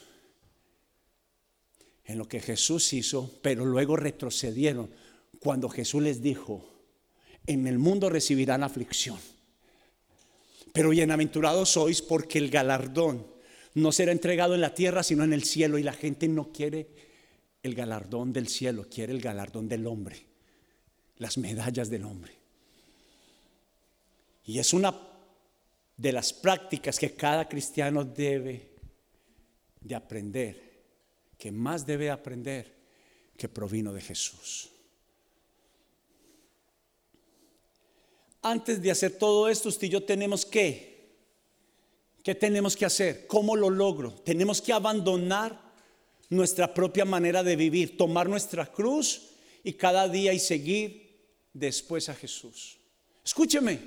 en 2.04 2.18
lo 2.18 2.28
que 2.28 2.40
Jesús 2.40 2.92
hizo, 2.92 3.30
pero 3.42 3.64
luego 3.64 3.96
retrocedieron 3.96 4.90
cuando 5.40 5.68
Jesús 5.68 6.02
les 6.02 6.23
dijo, 6.23 6.64
en 7.46 7.66
el 7.66 7.78
mundo 7.78 8.08
recibirán 8.11 8.62
aflicción. 8.62 9.18
Pero 10.73 10.90
bienaventurados 10.90 11.70
sois 11.70 12.02
porque 12.02 12.38
el 12.38 12.50
galardón 12.50 13.26
no 13.75 13.92
será 13.92 14.12
entregado 14.12 14.54
en 14.54 14.61
la 14.61 14.75
tierra, 14.75 15.02
sino 15.02 15.25
en 15.25 15.32
el 15.32 15.44
cielo. 15.44 15.78
Y 15.78 15.82
la 15.82 15.92
gente 15.92 16.26
no 16.28 16.52
quiere 16.52 16.88
el 17.62 17.75
galardón 17.75 18.32
del 18.32 18.49
cielo, 18.49 18.87
quiere 18.90 19.12
el 19.12 19.20
galardón 19.20 19.68
del 19.68 19.87
hombre, 19.87 20.16
las 21.18 21.38
medallas 21.38 21.90
del 21.90 22.04
hombre. 22.04 22.32
Y 24.46 24.58
es 24.58 24.73
una 24.73 24.94
de 25.96 26.12
las 26.12 26.32
prácticas 26.32 26.99
que 26.99 27.14
cada 27.14 27.49
cristiano 27.49 28.04
debe 28.04 28.70
de 29.80 29.94
aprender, 29.94 30.73
que 31.44 31.52
más 31.52 31.84
debe 31.84 32.10
aprender, 32.10 32.72
que 33.36 33.50
provino 33.50 33.92
de 33.92 34.00
Jesús. 34.00 34.70
Antes 38.40 38.80
de 38.80 38.90
hacer 38.90 39.18
todo 39.18 39.50
esto, 39.50 39.68
usted 39.68 39.88
y 39.88 39.90
yo 39.90 40.02
tenemos 40.02 40.46
que 40.46 40.94
¿Qué 42.22 42.34
tenemos 42.34 42.74
que 42.74 42.86
hacer? 42.86 43.26
¿Cómo 43.26 43.56
lo 43.56 43.68
logro? 43.68 44.10
Tenemos 44.10 44.62
que 44.62 44.72
abandonar 44.72 45.60
nuestra 46.30 46.72
propia 46.72 47.04
manera 47.04 47.42
de 47.42 47.56
vivir, 47.56 47.98
tomar 47.98 48.26
nuestra 48.26 48.64
cruz 48.64 49.32
y 49.62 49.74
cada 49.74 50.08
día 50.08 50.32
y 50.32 50.38
seguir 50.38 51.28
después 51.52 52.08
a 52.08 52.14
Jesús. 52.14 52.78
Escúcheme. 53.22 53.80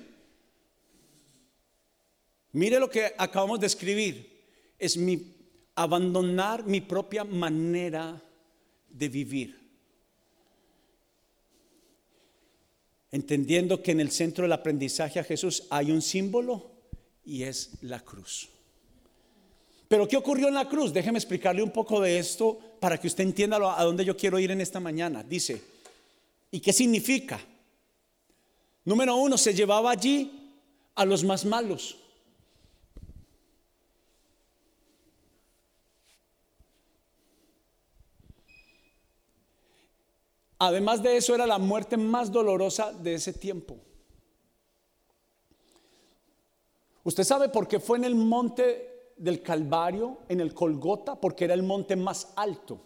Mire 2.51 2.79
lo 2.79 2.87
que 2.87 3.15
acabamos 3.17 3.59
de 3.59 3.65
escribir. 3.65 4.45
Es 4.77 4.95
mi 4.95 5.36
abandonar 5.77 6.65
mi 6.65 6.81
propia 6.81 7.23
manera 7.23 8.19
de 8.89 9.09
vivir. 9.09 9.59
Entendiendo 13.11 13.81
que 13.81 13.91
en 13.91 13.99
el 13.99 14.11
centro 14.11 14.41
del 14.41 14.51
aprendizaje 14.53 15.19
a 15.19 15.23
Jesús 15.23 15.65
hay 15.69 15.91
un 15.91 16.01
símbolo 16.01 16.71
y 17.23 17.43
es 17.43 17.71
la 17.81 17.99
cruz. 17.99 18.49
Pero 19.87 20.07
¿qué 20.07 20.17
ocurrió 20.17 20.47
en 20.47 20.55
la 20.55 20.67
cruz? 20.67 20.91
Déjeme 20.91 21.19
explicarle 21.19 21.61
un 21.61 21.71
poco 21.71 22.01
de 22.01 22.17
esto 22.17 22.59
para 22.79 22.99
que 22.99 23.07
usted 23.07 23.23
entienda 23.23 23.57
a 23.77 23.83
dónde 23.83 24.03
yo 24.03 24.17
quiero 24.17 24.39
ir 24.39 24.49
en 24.49 24.61
esta 24.61 24.79
mañana. 24.79 25.23
Dice, 25.23 25.61
¿y 26.51 26.59
qué 26.59 26.73
significa? 26.73 27.39
Número 28.83 29.15
uno, 29.15 29.37
se 29.37 29.53
llevaba 29.53 29.91
allí 29.91 30.31
a 30.95 31.05
los 31.05 31.23
más 31.23 31.45
malos. 31.45 31.97
Además 40.59 41.03
de 41.03 41.17
eso, 41.17 41.35
era 41.35 41.45
la 41.45 41.59
muerte 41.59 41.97
más 41.97 42.31
dolorosa 42.31 42.91
de 42.91 43.13
ese 43.15 43.33
tiempo. 43.33 43.77
¿Usted 47.03 47.23
sabe 47.23 47.49
por 47.49 47.67
qué 47.67 47.79
fue 47.79 47.97
en 47.97 48.05
el 48.05 48.15
monte 48.15 49.13
del 49.15 49.41
Calvario, 49.41 50.19
en 50.27 50.41
el 50.41 50.53
Colgota? 50.53 51.15
Porque 51.15 51.45
era 51.45 51.53
el 51.53 51.63
monte 51.63 51.95
más 51.95 52.33
alto. 52.35 52.81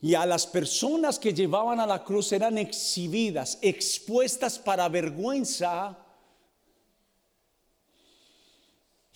Y 0.00 0.14
a 0.14 0.26
las 0.26 0.46
personas 0.46 1.18
que 1.18 1.32
llevaban 1.32 1.80
a 1.80 1.86
la 1.86 2.04
cruz 2.04 2.30
eran 2.32 2.58
exhibidas, 2.58 3.58
expuestas 3.62 4.58
para 4.58 4.88
vergüenza. 4.88 5.98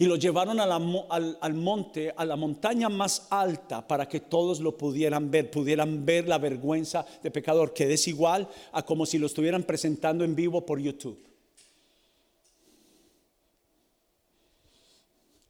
Y 0.01 0.07
lo 0.07 0.15
llevaron 0.15 0.61
al, 0.61 1.39
al 1.41 1.55
monte, 1.55 2.15
a 2.17 2.25
la 2.25 2.37
montaña 2.37 2.89
más 2.89 3.27
alta, 3.31 3.87
para 3.87 4.09
que 4.09 4.21
todos 4.21 4.61
lo 4.61 4.79
pudieran 4.79 5.29
ver, 5.29 5.51
pudieran 5.51 6.07
ver 6.07 6.29
la 6.29 6.39
vergüenza 6.39 7.05
de 7.21 7.33
pecador, 7.33 7.75
que 7.75 7.93
es 7.93 8.07
igual 8.07 8.49
a 8.71 8.85
como 8.85 9.05
si 9.05 9.19
lo 9.19 9.27
estuvieran 9.27 9.65
presentando 9.65 10.25
en 10.25 10.37
vivo 10.37 10.65
por 10.65 10.79
YouTube. 10.79 11.19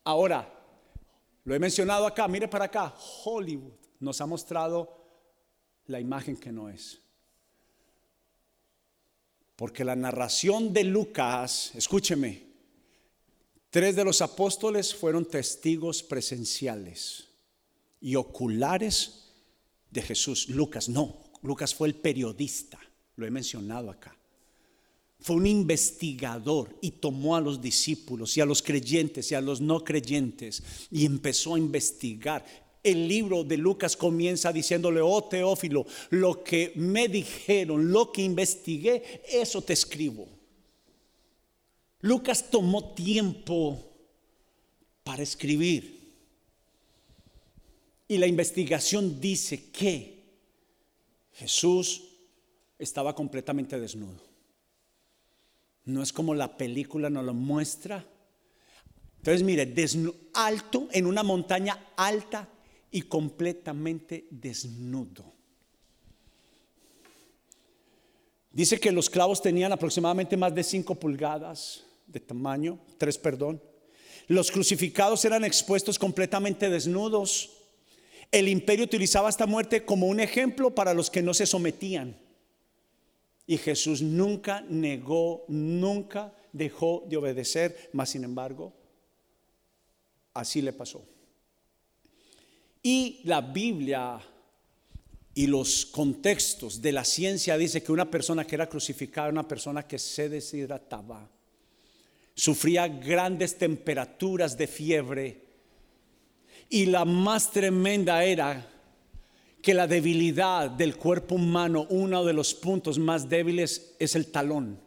Ahora, 0.05 0.51
lo 1.45 1.55
he 1.55 1.59
mencionado 1.59 2.07
acá, 2.07 2.27
mire 2.27 2.49
para 2.49 2.65
acá, 2.65 2.95
Hollywood 3.25 3.73
nos 4.01 4.19
ha 4.23 4.27
mostrado 4.27 4.99
la 5.89 6.01
imagen 6.01 6.37
que 6.37 6.51
no 6.51 6.71
es. 6.71 6.99
Porque 9.57 9.85
la 9.85 9.97
narración 9.97 10.73
de 10.73 10.85
Lucas, 10.85 11.73
escúcheme, 11.75 12.48
tres 13.71 13.97
de 13.97 14.05
los 14.05 14.23
apóstoles 14.23 14.95
fueron 14.95 15.25
testigos 15.25 16.03
presenciales 16.03 17.29
y 18.01 18.15
oculares 18.17 19.33
de 19.91 20.03
Jesús. 20.03 20.49
Lucas 20.49 20.89
no, 20.89 21.25
Lucas 21.43 21.75
fue 21.75 21.89
el 21.89 21.95
periodista, 21.95 22.79
lo 23.17 23.27
he 23.27 23.31
mencionado 23.31 23.91
acá 23.91 24.19
fue 25.21 25.37
un 25.37 25.47
investigador 25.47 26.77
y 26.81 26.93
tomó 26.93 27.37
a 27.37 27.41
los 27.41 27.61
discípulos 27.61 28.37
y 28.37 28.41
a 28.41 28.47
los 28.47 28.63
creyentes 28.63 29.31
y 29.31 29.35
a 29.35 29.41
los 29.41 29.61
no 29.61 29.83
creyentes 29.83 30.63
y 30.91 31.05
empezó 31.05 31.55
a 31.55 31.59
investigar. 31.59 32.45
El 32.83 33.09
libro 33.09 33.43
de 33.43 33.57
Lucas 33.57 33.97
comienza 33.97 34.53
diciéndole, 34.53 35.01
oh 35.01 35.25
Teófilo, 35.25 35.87
lo 36.11 36.45
que 36.45 36.73
me 36.77 37.09
dijeron, 37.09 37.91
lo 37.91 38.13
que 38.13 38.23
investigué, 38.23 39.23
eso 39.31 39.61
te 39.61 39.73
escribo. 39.73 40.29
Lucas 42.01 42.51
tomó 42.51 42.95
tiempo 42.95 43.85
para 45.03 45.23
escribir. 45.23 45.99
Y 48.07 48.19
la 48.19 48.27
investigación 48.27 49.21
dice 49.21 49.71
que 49.71 50.25
Jesús 51.33 52.05
estaba 52.79 53.15
completamente 53.15 53.79
desnudo. 53.79 54.23
No 55.85 56.03
es 56.03 56.13
como 56.13 56.35
la 56.35 56.57
película 56.57 57.11
nos 57.11 57.25
lo 57.25 57.35
muestra. 57.35 58.07
Entonces, 59.19 59.43
mire, 59.43 59.75
alto, 60.35 60.89
en 60.93 61.07
una 61.07 61.23
montaña 61.23 61.93
alta 61.97 62.49
y 62.91 63.03
completamente 63.03 64.27
desnudo. 64.31 65.33
Dice 68.53 68.79
que 68.79 68.93
los 68.93 69.11
clavos 69.11 69.43
tenían 69.43 69.73
aproximadamente 69.73 70.37
más 70.37 70.55
de 70.55 70.65
5 70.65 70.95
pulgadas 70.95 71.85
de 72.09 72.21
tamaño, 72.21 72.81
3, 72.99 73.19
perdón. 73.19 73.63
Los 74.27 74.51
crucificados 74.51 75.25
eran 75.25 75.45
expuestos 75.45 75.99
completamente 75.99 76.69
desnudos. 76.69 77.51
El 78.31 78.49
imperio 78.49 78.85
utilizaba 78.85 79.29
esta 79.29 79.47
muerte 79.47 79.85
como 79.85 80.07
un 80.07 80.21
ejemplo 80.21 80.75
para 80.75 80.93
los 80.93 81.11
que 81.11 81.23
no 81.23 81.33
se 81.33 81.47
sometían. 81.47 82.17
Y 83.47 83.57
Jesús 83.57 84.03
nunca 84.03 84.61
negó, 84.69 85.45
nunca 85.49 86.35
dejó 86.53 87.05
de 87.09 87.17
obedecer, 87.17 87.89
mas 87.93 88.11
sin 88.11 88.25
embargo, 88.25 88.75
así 90.35 90.61
le 90.61 90.73
pasó. 90.73 91.03
Y 92.83 93.21
la 93.25 93.41
Biblia 93.41 94.21
y 95.35 95.47
los 95.47 95.87
contextos 95.87 96.83
de 96.83 96.93
la 96.93 97.05
ciencia 97.05 97.57
dice 97.57 97.83
que 97.83 97.93
una 97.93 98.11
persona 98.11 98.47
que 98.47 98.57
era 98.57 98.69
crucificada 98.69 99.29
una 99.29 99.47
persona 99.47 99.87
que 99.87 99.99
se 99.99 100.29
deshidrataba, 100.29 101.31
sufría 102.39 102.87
grandes 102.87 103.59
temperaturas 103.59 104.57
de 104.57 104.69
fiebre 104.69 105.43
y 106.71 106.87
la 106.87 107.05
más 107.05 107.51
tremenda 107.51 108.23
era 108.23 108.65
que 109.61 109.75
la 109.75 109.89
debilidad 109.89 110.71
del 110.71 110.97
cuerpo 110.97 111.35
humano, 111.35 111.89
uno 111.91 112.25
de 112.25 112.33
los 112.33 112.55
puntos 112.55 112.97
más 112.97 113.29
débiles 113.29 113.97
es 113.99 114.15
el 114.15 114.29
talón. 114.29 114.81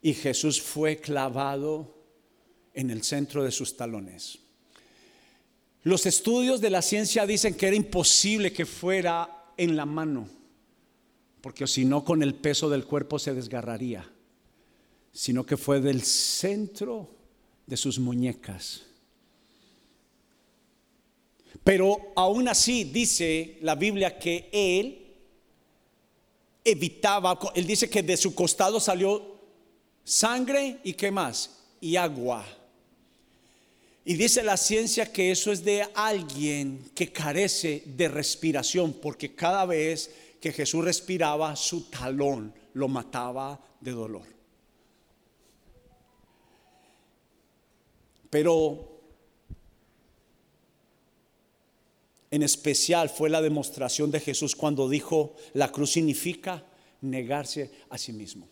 Y 0.00 0.14
Jesús 0.14 0.62
fue 0.62 0.96
clavado 0.96 1.94
en 2.72 2.90
el 2.90 3.02
centro 3.02 3.44
de 3.44 3.50
sus 3.50 3.76
talones. 3.76 4.38
Los 5.82 6.06
estudios 6.06 6.62
de 6.62 6.70
la 6.70 6.80
ciencia 6.80 7.26
dicen 7.26 7.52
que 7.52 7.66
era 7.66 7.76
imposible 7.76 8.50
que 8.50 8.64
fuera 8.64 9.52
en 9.58 9.76
la 9.76 9.84
mano, 9.84 10.26
porque 11.42 11.66
si 11.66 11.84
no 11.84 12.02
con 12.02 12.22
el 12.22 12.34
peso 12.34 12.70
del 12.70 12.86
cuerpo 12.86 13.18
se 13.18 13.34
desgarraría, 13.34 14.10
sino 15.12 15.44
que 15.44 15.56
fue 15.56 15.80
del 15.80 16.02
centro 16.02 17.10
de 17.66 17.76
sus 17.76 17.98
muñecas 17.98 18.82
pero 21.64 22.12
aún 22.16 22.48
así 22.48 22.84
dice 22.84 23.58
la 23.60 23.74
Biblia 23.74 24.18
que 24.18 24.48
él 24.52 24.98
evitaba, 26.64 27.38
él 27.54 27.66
dice 27.66 27.88
que 27.88 28.02
de 28.02 28.16
su 28.16 28.34
costado 28.34 28.80
salió 28.80 29.40
sangre 30.04 30.78
y 30.82 30.94
qué 30.94 31.10
más, 31.10 31.58
y 31.80 31.96
agua. 31.96 32.44
Y 34.04 34.14
dice 34.14 34.42
la 34.42 34.56
ciencia 34.56 35.12
que 35.12 35.30
eso 35.30 35.52
es 35.52 35.64
de 35.64 35.86
alguien 35.94 36.90
que 36.94 37.12
carece 37.12 37.84
de 37.86 38.08
respiración, 38.08 38.94
porque 38.94 39.34
cada 39.34 39.64
vez 39.64 40.10
que 40.40 40.52
Jesús 40.52 40.84
respiraba, 40.84 41.54
su 41.54 41.82
talón 41.82 42.52
lo 42.74 42.88
mataba 42.88 43.60
de 43.80 43.92
dolor. 43.92 44.26
Pero 48.32 48.88
en 52.30 52.42
especial 52.42 53.10
fue 53.10 53.28
la 53.28 53.42
demostración 53.42 54.10
de 54.10 54.20
Jesús 54.20 54.56
cuando 54.56 54.88
dijo, 54.88 55.36
la 55.52 55.70
cruz 55.70 55.92
significa 55.92 56.64
negarse 57.02 57.70
a 57.90 57.98
sí 57.98 58.14
mismo. 58.14 58.48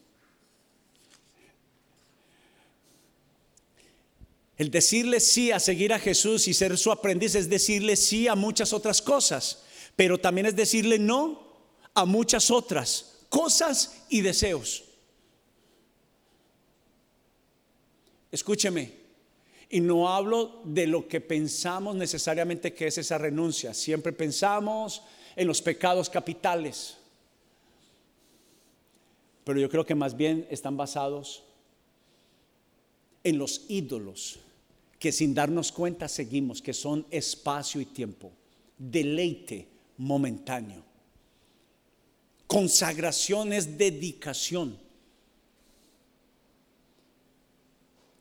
El 4.59 4.71
decirle 4.71 5.19
sí 5.19 5.51
a 5.51 5.59
seguir 5.59 5.95
a 5.95 5.99
Jesús 5.99 6.47
y 6.47 6.53
ser 6.53 6.77
su 6.77 6.93
aprendiz 6.93 7.35
es 7.35 7.49
decirle 7.49 7.97
sí 7.97 8.29
a 8.29 8.35
muchas 8.35 8.75
otras 8.75 9.01
cosas, 9.01 9.63
pero 9.97 10.19
también 10.19 10.45
es 10.45 10.57
decirle 10.57 10.99
no 10.99 11.57
a 11.95 12.05
muchas 12.05 12.51
otras 12.51 13.25
cosas 13.31 14.03
y 14.11 14.21
deseos. 14.21 14.85
Escúcheme, 18.31 19.00
y 19.71 19.81
no 19.81 20.09
hablo 20.09 20.61
de 20.65 20.89
lo 20.89 21.07
que 21.07 21.21
pensamos 21.21 21.95
necesariamente 21.95 22.75
que 22.75 22.89
es 22.89 22.99
esa 22.99 23.19
renuncia. 23.19 23.73
Siempre 23.73 24.13
pensamos 24.13 25.03
en 25.37 25.47
los 25.47 25.63
pecados 25.63 26.11
capitales. 26.11 26.97
Pero 29.45 29.61
yo 29.61 29.71
creo 29.71 29.87
que 29.87 29.95
más 29.95 30.17
bien 30.17 30.47
están 30.51 30.77
basados 30.77 31.45
en 33.23 33.39
los 33.39 33.65
ídolos 33.69 34.41
que 34.99 35.13
sin 35.13 35.35
darnos 35.35 35.73
cuenta 35.73 36.09
seguimos, 36.09 36.61
que 36.61 36.75
son 36.75 37.07
espacio 37.11 37.81
y 37.81 37.87
tiempo, 37.87 38.33
deleite 38.77 39.67
momentáneo. 39.97 40.83
Consagración 42.47 43.53
es 43.53 43.79
dedicación. 43.79 44.77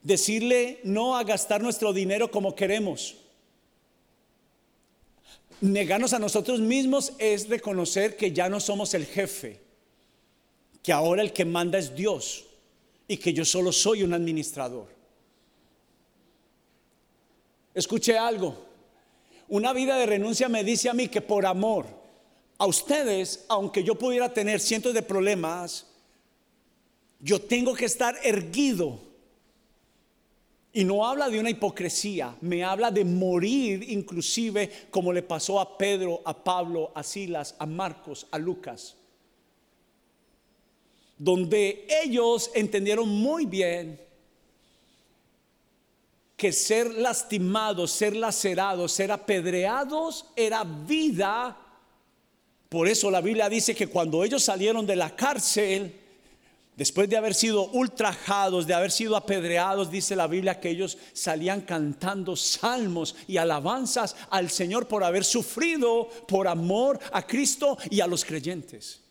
Decirle 0.02 0.80
no 0.84 1.16
a 1.16 1.24
gastar 1.24 1.62
nuestro 1.62 1.92
dinero 1.92 2.30
como 2.30 2.54
queremos. 2.54 3.16
Negarnos 5.60 6.14
a 6.14 6.18
nosotros 6.18 6.60
mismos 6.60 7.12
es 7.18 7.48
reconocer 7.48 8.16
que 8.16 8.32
ya 8.32 8.48
no 8.48 8.60
somos 8.60 8.94
el 8.94 9.04
jefe, 9.04 9.60
que 10.82 10.92
ahora 10.92 11.20
el 11.20 11.32
que 11.32 11.44
manda 11.44 11.78
es 11.78 11.94
Dios 11.94 12.46
y 13.06 13.18
que 13.18 13.34
yo 13.34 13.44
solo 13.44 13.70
soy 13.72 14.02
un 14.02 14.14
administrador. 14.14 14.86
Escuché 17.74 18.16
algo. 18.16 18.56
Una 19.48 19.72
vida 19.72 19.98
de 19.98 20.06
renuncia 20.06 20.48
me 20.48 20.64
dice 20.64 20.88
a 20.88 20.94
mí 20.94 21.08
que 21.08 21.20
por 21.20 21.44
amor 21.44 21.86
a 22.56 22.66
ustedes, 22.66 23.44
aunque 23.48 23.82
yo 23.82 23.96
pudiera 23.96 24.32
tener 24.32 24.60
cientos 24.60 24.94
de 24.94 25.02
problemas, 25.02 25.86
yo 27.18 27.40
tengo 27.40 27.74
que 27.74 27.86
estar 27.86 28.16
erguido. 28.22 29.09
Y 30.72 30.84
no 30.84 31.04
habla 31.04 31.28
de 31.28 31.40
una 31.40 31.50
hipocresía, 31.50 32.36
me 32.42 32.62
habla 32.62 32.92
de 32.92 33.04
morir 33.04 33.84
inclusive 33.90 34.70
como 34.90 35.12
le 35.12 35.22
pasó 35.22 35.58
a 35.58 35.76
Pedro, 35.76 36.22
a 36.24 36.44
Pablo, 36.44 36.92
a 36.94 37.02
Silas, 37.02 37.56
a 37.58 37.66
Marcos, 37.66 38.26
a 38.30 38.38
Lucas. 38.38 38.94
Donde 41.18 41.86
ellos 42.04 42.50
entendieron 42.54 43.08
muy 43.08 43.46
bien 43.46 44.00
que 46.36 46.52
ser 46.52 46.94
lastimados, 46.94 47.90
ser 47.90 48.16
lacerados, 48.16 48.92
ser 48.92 49.12
apedreados 49.12 50.24
era 50.34 50.64
vida. 50.64 51.54
Por 52.68 52.88
eso 52.88 53.10
la 53.10 53.20
Biblia 53.20 53.48
dice 53.48 53.74
que 53.74 53.88
cuando 53.88 54.24
ellos 54.24 54.44
salieron 54.44 54.86
de 54.86 54.96
la 54.96 55.14
cárcel, 55.14 55.99
después 56.80 57.10
de 57.10 57.18
haber 57.18 57.34
sido 57.34 57.66
ultrajados, 57.72 58.66
de 58.66 58.72
haber 58.72 58.90
sido 58.90 59.14
apedreados, 59.14 59.90
dice 59.90 60.16
la 60.16 60.26
Biblia 60.26 60.58
que 60.58 60.70
ellos 60.70 60.96
salían 61.12 61.60
cantando 61.60 62.34
salmos 62.36 63.14
y 63.28 63.36
alabanzas 63.36 64.16
al 64.30 64.48
Señor 64.48 64.88
por 64.88 65.04
haber 65.04 65.22
sufrido 65.22 66.08
por 66.26 66.48
amor 66.48 66.98
a 67.12 67.26
Cristo 67.26 67.76
y 67.90 68.00
a 68.00 68.06
los 68.06 68.24
creyentes. 68.24 69.02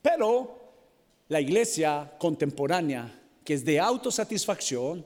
Pero 0.00 0.72
la 1.28 1.38
iglesia 1.38 2.14
contemporánea, 2.18 3.20
que 3.44 3.52
es 3.52 3.62
de 3.62 3.78
autosatisfacción, 3.78 5.04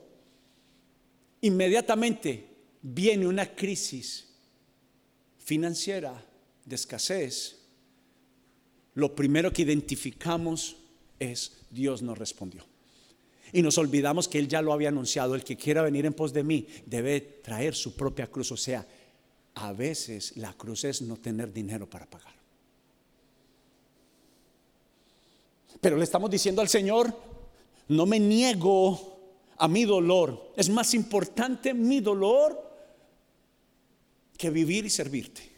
inmediatamente 1.41 2.47
viene 2.81 3.27
una 3.27 3.53
crisis 3.53 4.33
financiera 5.39 6.23
de 6.63 6.75
escasez, 6.75 7.62
lo 8.95 9.15
primero 9.15 9.51
que 9.51 9.63
identificamos 9.63 10.77
es 11.19 11.65
Dios 11.71 12.01
nos 12.01 12.17
respondió. 12.17 12.65
Y 13.51 13.61
nos 13.61 13.77
olvidamos 13.77 14.27
que 14.27 14.39
Él 14.39 14.47
ya 14.47 14.61
lo 14.61 14.73
había 14.73 14.89
anunciado, 14.89 15.35
el 15.35 15.43
que 15.43 15.55
quiera 15.55 15.83
venir 15.83 16.05
en 16.05 16.13
pos 16.13 16.33
de 16.33 16.43
mí 16.43 16.67
debe 16.85 17.21
traer 17.21 17.75
su 17.75 17.95
propia 17.95 18.27
cruz. 18.27 18.51
O 18.51 18.57
sea, 18.57 18.85
a 19.55 19.73
veces 19.73 20.35
la 20.37 20.53
cruz 20.53 20.83
es 20.85 21.01
no 21.01 21.17
tener 21.17 21.53
dinero 21.53 21.87
para 21.87 22.09
pagar. 22.09 22.33
Pero 25.79 25.97
le 25.97 26.03
estamos 26.03 26.31
diciendo 26.31 26.61
al 26.61 26.69
Señor, 26.69 27.13
no 27.89 28.05
me 28.05 28.19
niego 28.19 29.19
a 29.57 29.67
mi 29.67 29.85
dolor. 29.85 30.53
Es 30.55 30.69
más 30.69 30.93
importante 30.93 31.73
mi 31.73 31.99
dolor 31.99 32.71
que 34.37 34.49
vivir 34.49 34.85
y 34.85 34.89
servirte. 34.89 35.52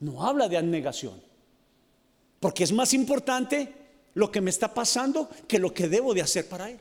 No 0.00 0.24
habla 0.24 0.48
de 0.48 0.56
abnegación, 0.56 1.20
porque 2.40 2.64
es 2.64 2.72
más 2.72 2.94
importante 2.94 3.74
lo 4.14 4.30
que 4.30 4.40
me 4.40 4.50
está 4.50 4.72
pasando 4.72 5.28
que 5.46 5.58
lo 5.58 5.72
que 5.72 5.88
debo 5.88 6.14
de 6.14 6.22
hacer 6.22 6.48
para 6.48 6.70
él. 6.70 6.80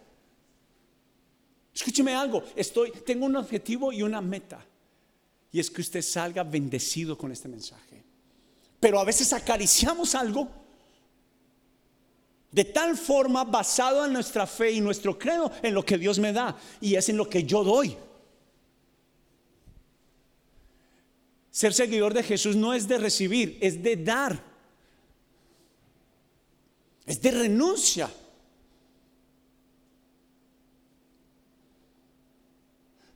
Escúcheme 1.74 2.14
algo, 2.14 2.44
estoy 2.56 2.92
tengo 3.06 3.26
un 3.26 3.36
objetivo 3.36 3.92
y 3.92 4.02
una 4.02 4.22
meta, 4.22 4.64
y 5.52 5.60
es 5.60 5.70
que 5.70 5.82
usted 5.82 6.02
salga 6.02 6.44
bendecido 6.44 7.18
con 7.18 7.32
este 7.32 7.48
mensaje. 7.48 8.04
Pero 8.80 9.00
a 9.00 9.04
veces 9.04 9.34
acariciamos 9.34 10.14
algo 10.16 10.48
de 12.52 12.66
tal 12.66 12.98
forma 12.98 13.44
basado 13.44 14.06
en 14.06 14.14
nuestra 14.14 14.48
fe 14.48 14.72
y 14.72 14.82
nuestro 14.82 15.18
credo 15.18 15.52
en 15.62 15.74
lo 15.74 15.84
que 15.84 15.98
Dios 15.98 16.18
me 16.18 16.34
da 16.34 16.58
y 16.82 16.96
es 16.96 17.10
en 17.10 17.18
lo 17.18 17.30
que 17.30 17.44
yo 17.44 17.64
doy. 17.64 17.96
Ser 21.58 21.74
seguidor 21.74 22.14
de 22.14 22.22
Jesús 22.22 22.56
no 22.56 22.76
es 22.76 22.88
de 22.88 23.00
recibir, 23.00 23.58
es 23.60 23.82
de 23.82 23.96
dar. 23.96 24.40
Es 27.04 27.20
de 27.20 27.32
renuncia. 27.32 28.14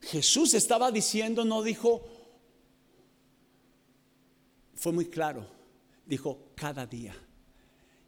Jesús 0.01 0.55
estaba 0.55 0.91
diciendo, 0.91 1.45
no 1.45 1.61
dijo, 1.61 2.03
fue 4.73 4.91
muy 4.91 5.05
claro, 5.05 5.45
dijo 6.07 6.47
cada 6.55 6.87
día. 6.87 7.15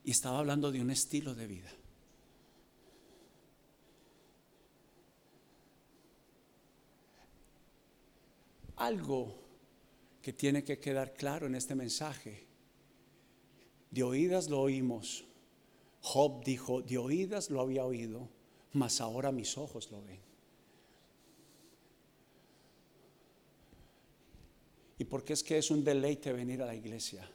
Y 0.04 0.10
estaba 0.10 0.39
hablando 0.39 0.72
de 0.72 0.82
un 0.82 0.89
estilo 0.89 1.36
de 1.36 1.46
vida. 1.46 1.72
Algo 8.78 9.42
que 10.23 10.31
tiene 10.31 10.63
que 10.63 10.79
quedar 10.79 11.13
claro 11.13 11.47
en 11.47 11.53
este 11.53 11.75
mensaje. 11.75 12.47
De 13.91 14.03
oídas 14.03 14.49
lo 14.49 14.62
oímos. 14.62 15.25
Job 15.99 16.43
dijo, 16.45 16.81
de 16.81 16.97
oídas 16.97 17.49
lo 17.49 17.59
había 17.59 17.83
oído, 17.83 18.29
mas 18.71 19.01
ahora 19.01 19.33
mis 19.33 19.57
ojos 19.57 19.91
lo 19.91 20.01
ven. 20.01 20.21
¿Y 24.97 25.03
por 25.03 25.25
qué 25.25 25.33
es 25.33 25.43
que 25.43 25.57
es 25.57 25.69
un 25.69 25.83
deleite 25.83 26.31
venir 26.31 26.62
a 26.62 26.67
la 26.67 26.75
iglesia? 26.75 27.29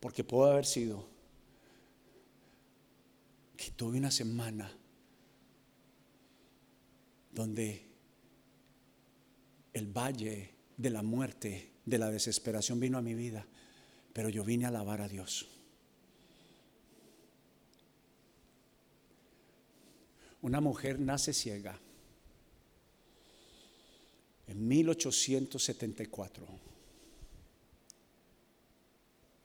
Porque 0.00 0.24
puede 0.24 0.52
haber 0.52 0.64
sido 0.64 1.06
que 3.58 3.72
tuve 3.72 3.98
una 3.98 4.10
semana 4.10 4.74
donde 7.30 7.86
el 9.74 9.86
valle 9.86 10.54
de 10.76 10.90
la 10.90 11.02
muerte, 11.02 11.70
de 11.84 11.98
la 11.98 12.10
desesperación 12.10 12.80
vino 12.80 12.98
a 12.98 13.02
mi 13.02 13.14
vida, 13.14 13.46
pero 14.12 14.28
yo 14.28 14.44
vine 14.44 14.64
a 14.64 14.68
alabar 14.68 15.00
a 15.00 15.08
Dios. 15.08 15.48
Una 20.42 20.60
mujer 20.60 21.00
nace 21.00 21.32
ciega 21.32 21.80
en 24.46 24.68
1874 24.68 26.46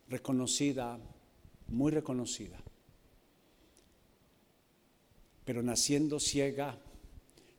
reconocida, 0.10 1.00
muy 1.68 1.92
reconocida, 1.92 2.62
pero 5.46 5.64
naciendo 5.64 6.20
ciega 6.20 6.78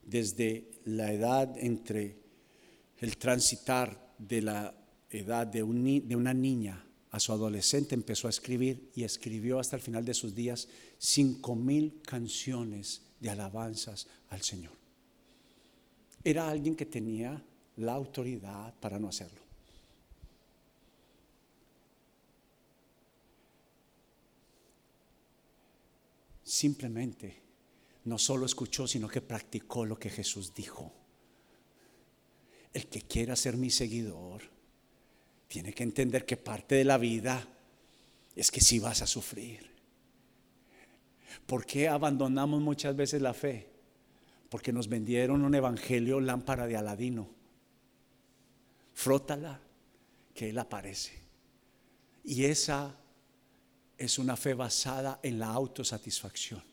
desde 0.04 0.70
la 0.84 1.12
edad 1.12 1.56
entre 1.58 2.19
el 3.00 3.16
transitar 3.16 4.14
de 4.18 4.42
la 4.42 4.74
edad 5.08 5.46
de, 5.46 5.62
una 5.62 6.34
niña 6.34 6.84
a 7.10 7.18
su 7.18 7.32
adolescente 7.32 7.94
empezó 7.94 8.26
a 8.26 8.30
escribir 8.30 8.90
y 8.94 9.04
escribió 9.04 9.58
hasta 9.58 9.76
el 9.76 9.82
final 9.82 10.04
de 10.04 10.14
sus 10.14 10.34
días 10.34 10.68
cinco 10.98 11.56
mil 11.56 12.00
canciones 12.02 13.02
de 13.18 13.30
alabanzas 13.30 14.06
al 14.28 14.42
Señor. 14.42 14.72
Era 16.22 16.48
alguien 16.48 16.76
que 16.76 16.86
tenía 16.86 17.42
la 17.76 17.94
autoridad 17.94 18.74
para 18.78 18.98
no 18.98 19.08
hacerlo. 19.08 19.40
Simplemente 26.44 27.40
no 28.04 28.18
solo 28.18 28.44
escuchó, 28.44 28.86
sino 28.86 29.08
que 29.08 29.22
practicó 29.22 29.86
lo 29.86 29.98
que 29.98 30.10
Jesús 30.10 30.52
dijo. 30.54 30.99
El 32.72 32.86
que 32.86 33.02
quiera 33.02 33.34
ser 33.36 33.56
mi 33.56 33.70
seguidor 33.70 34.42
tiene 35.48 35.72
que 35.72 35.82
entender 35.82 36.24
que 36.24 36.36
parte 36.36 36.76
de 36.76 36.84
la 36.84 36.98
vida 36.98 37.46
es 38.36 38.50
que 38.50 38.60
sí 38.60 38.78
vas 38.78 39.02
a 39.02 39.06
sufrir. 39.06 39.68
¿Por 41.46 41.66
qué 41.66 41.88
abandonamos 41.88 42.60
muchas 42.60 42.94
veces 42.94 43.20
la 43.20 43.34
fe? 43.34 43.68
Porque 44.48 44.72
nos 44.72 44.88
vendieron 44.88 45.44
un 45.44 45.54
evangelio 45.54 46.20
lámpara 46.20 46.66
de 46.66 46.76
Aladino. 46.76 47.28
Frótala, 48.94 49.60
que 50.34 50.50
Él 50.50 50.58
aparece. 50.58 51.18
Y 52.24 52.44
esa 52.44 52.96
es 53.98 54.18
una 54.18 54.36
fe 54.36 54.54
basada 54.54 55.18
en 55.22 55.38
la 55.38 55.48
autosatisfacción. 55.48 56.69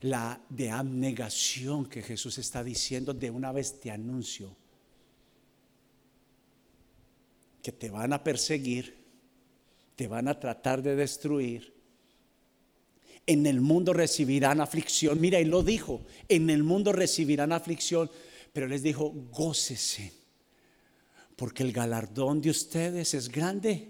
La 0.00 0.40
de 0.48 0.70
abnegación 0.70 1.86
que 1.86 2.02
Jesús 2.02 2.38
está 2.38 2.62
diciendo 2.64 3.14
de 3.14 3.30
una 3.30 3.52
vez 3.52 3.80
te 3.80 3.90
anuncio 3.90 4.56
que 7.62 7.72
te 7.72 7.90
van 7.90 8.12
a 8.12 8.24
perseguir, 8.24 8.96
te 9.94 10.08
van 10.08 10.28
a 10.28 10.38
tratar 10.38 10.82
de 10.82 10.96
destruir. 10.96 11.72
En 13.24 13.46
el 13.46 13.60
mundo 13.60 13.92
recibirán 13.92 14.60
aflicción. 14.60 15.20
Mira, 15.20 15.40
y 15.40 15.44
lo 15.44 15.62
dijo, 15.62 16.04
en 16.28 16.50
el 16.50 16.64
mundo 16.64 16.92
recibirán 16.92 17.52
aflicción, 17.52 18.10
pero 18.52 18.66
les 18.66 18.82
dijo, 18.82 19.12
gócese, 19.30 20.12
porque 21.36 21.62
el 21.62 21.72
galardón 21.72 22.42
de 22.42 22.50
ustedes 22.50 23.14
es 23.14 23.28
grande 23.28 23.88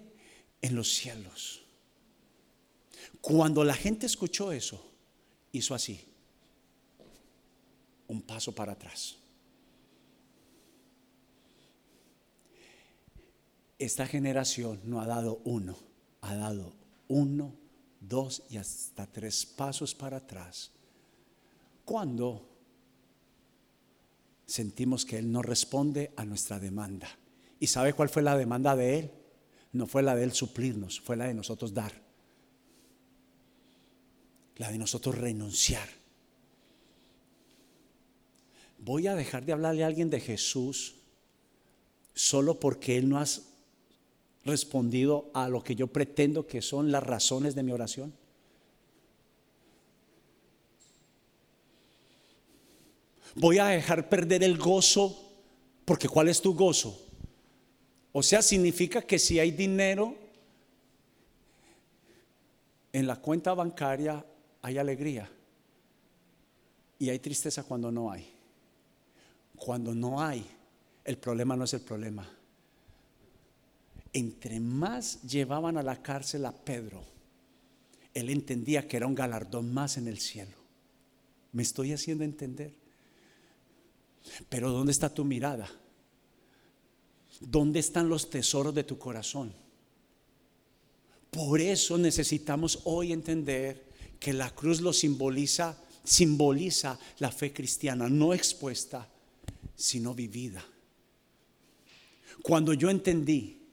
en 0.60 0.74
los 0.74 0.92
cielos. 0.92 1.62
Cuando 3.22 3.64
la 3.64 3.74
gente 3.74 4.04
escuchó 4.04 4.52
eso, 4.52 4.91
hizo 5.52 5.74
así, 5.74 6.00
un 8.08 8.22
paso 8.22 8.54
para 8.54 8.72
atrás. 8.72 9.22
esta 13.84 14.06
generación 14.06 14.80
no 14.84 15.00
ha 15.00 15.06
dado 15.06 15.40
uno, 15.44 15.76
ha 16.20 16.34
dado 16.36 16.72
uno, 17.08 17.54
dos 18.00 18.44
y 18.48 18.56
hasta 18.56 19.06
tres 19.06 19.44
pasos 19.44 19.94
para 19.94 20.18
atrás. 20.18 20.70
Cuando 21.84 22.48
sentimos 24.46 25.04
que 25.04 25.18
Él 25.18 25.32
no 25.32 25.42
responde 25.42 26.12
a 26.16 26.24
nuestra 26.24 26.60
demanda. 26.60 27.08
¿Y 27.58 27.66
sabe 27.66 27.92
cuál 27.92 28.08
fue 28.08 28.22
la 28.22 28.36
demanda 28.36 28.76
de 28.76 28.98
Él? 28.98 29.10
No 29.72 29.86
fue 29.86 30.02
la 30.02 30.14
de 30.14 30.24
Él 30.24 30.32
suplirnos, 30.32 31.00
fue 31.00 31.16
la 31.16 31.26
de 31.26 31.34
nosotros 31.34 31.74
dar. 31.74 32.01
La 34.56 34.70
de 34.70 34.78
nosotros 34.78 35.16
renunciar. 35.16 35.88
Voy 38.78 39.06
a 39.06 39.14
dejar 39.14 39.44
de 39.44 39.52
hablarle 39.52 39.84
a 39.84 39.86
alguien 39.86 40.10
de 40.10 40.20
Jesús 40.20 40.96
solo 42.14 42.58
porque 42.58 42.96
Él 42.96 43.08
no 43.08 43.18
ha 43.18 43.24
respondido 44.44 45.30
a 45.34 45.48
lo 45.48 45.62
que 45.62 45.74
yo 45.74 45.86
pretendo 45.86 46.46
que 46.46 46.62
son 46.62 46.90
las 46.90 47.02
razones 47.02 47.54
de 47.54 47.62
mi 47.62 47.72
oración? 47.72 48.12
Voy 53.34 53.58
a 53.58 53.66
dejar 53.66 54.08
perder 54.08 54.42
el 54.42 54.58
gozo, 54.58 55.18
porque 55.84 56.08
¿cuál 56.08 56.28
es 56.28 56.42
tu 56.42 56.54
gozo? 56.54 57.00
O 58.12 58.22
sea, 58.22 58.42
significa 58.42 59.00
que 59.00 59.18
si 59.18 59.38
hay 59.38 59.52
dinero 59.52 60.14
en 62.92 63.06
la 63.06 63.16
cuenta 63.16 63.54
bancaria, 63.54 64.22
hay 64.62 64.78
alegría. 64.78 65.30
Y 66.98 67.10
hay 67.10 67.18
tristeza 67.18 67.64
cuando 67.64 67.90
no 67.90 68.10
hay. 68.10 68.32
Cuando 69.56 69.94
no 69.94 70.20
hay, 70.20 70.46
el 71.04 71.18
problema 71.18 71.56
no 71.56 71.64
es 71.64 71.74
el 71.74 71.82
problema 71.82 72.26
entre 74.12 74.60
más 74.60 75.22
llevaban 75.22 75.78
a 75.78 75.82
la 75.82 76.02
cárcel 76.02 76.44
a 76.44 76.52
Pedro, 76.52 77.02
él 78.12 78.28
entendía 78.28 78.86
que 78.86 78.98
era 78.98 79.06
un 79.06 79.14
galardón 79.14 79.72
más 79.72 79.96
en 79.96 80.06
el 80.06 80.18
cielo. 80.18 80.56
¿Me 81.52 81.62
estoy 81.62 81.92
haciendo 81.92 82.24
entender? 82.24 82.74
Pero 84.48 84.70
¿dónde 84.70 84.92
está 84.92 85.12
tu 85.12 85.24
mirada? 85.24 85.68
¿Dónde 87.40 87.80
están 87.80 88.08
los 88.08 88.28
tesoros 88.28 88.74
de 88.74 88.84
tu 88.84 88.98
corazón? 88.98 89.52
Por 91.30 91.60
eso 91.60 91.96
necesitamos 91.96 92.80
hoy 92.84 93.12
entender 93.12 93.91
que 94.22 94.32
la 94.32 94.50
cruz 94.50 94.80
lo 94.80 94.92
simboliza, 94.92 95.76
simboliza 96.04 96.96
la 97.18 97.32
fe 97.32 97.52
cristiana, 97.52 98.08
no 98.08 98.32
expuesta, 98.32 99.08
sino 99.74 100.14
vivida. 100.14 100.64
Cuando 102.40 102.72
yo 102.72 102.88
entendí 102.88 103.66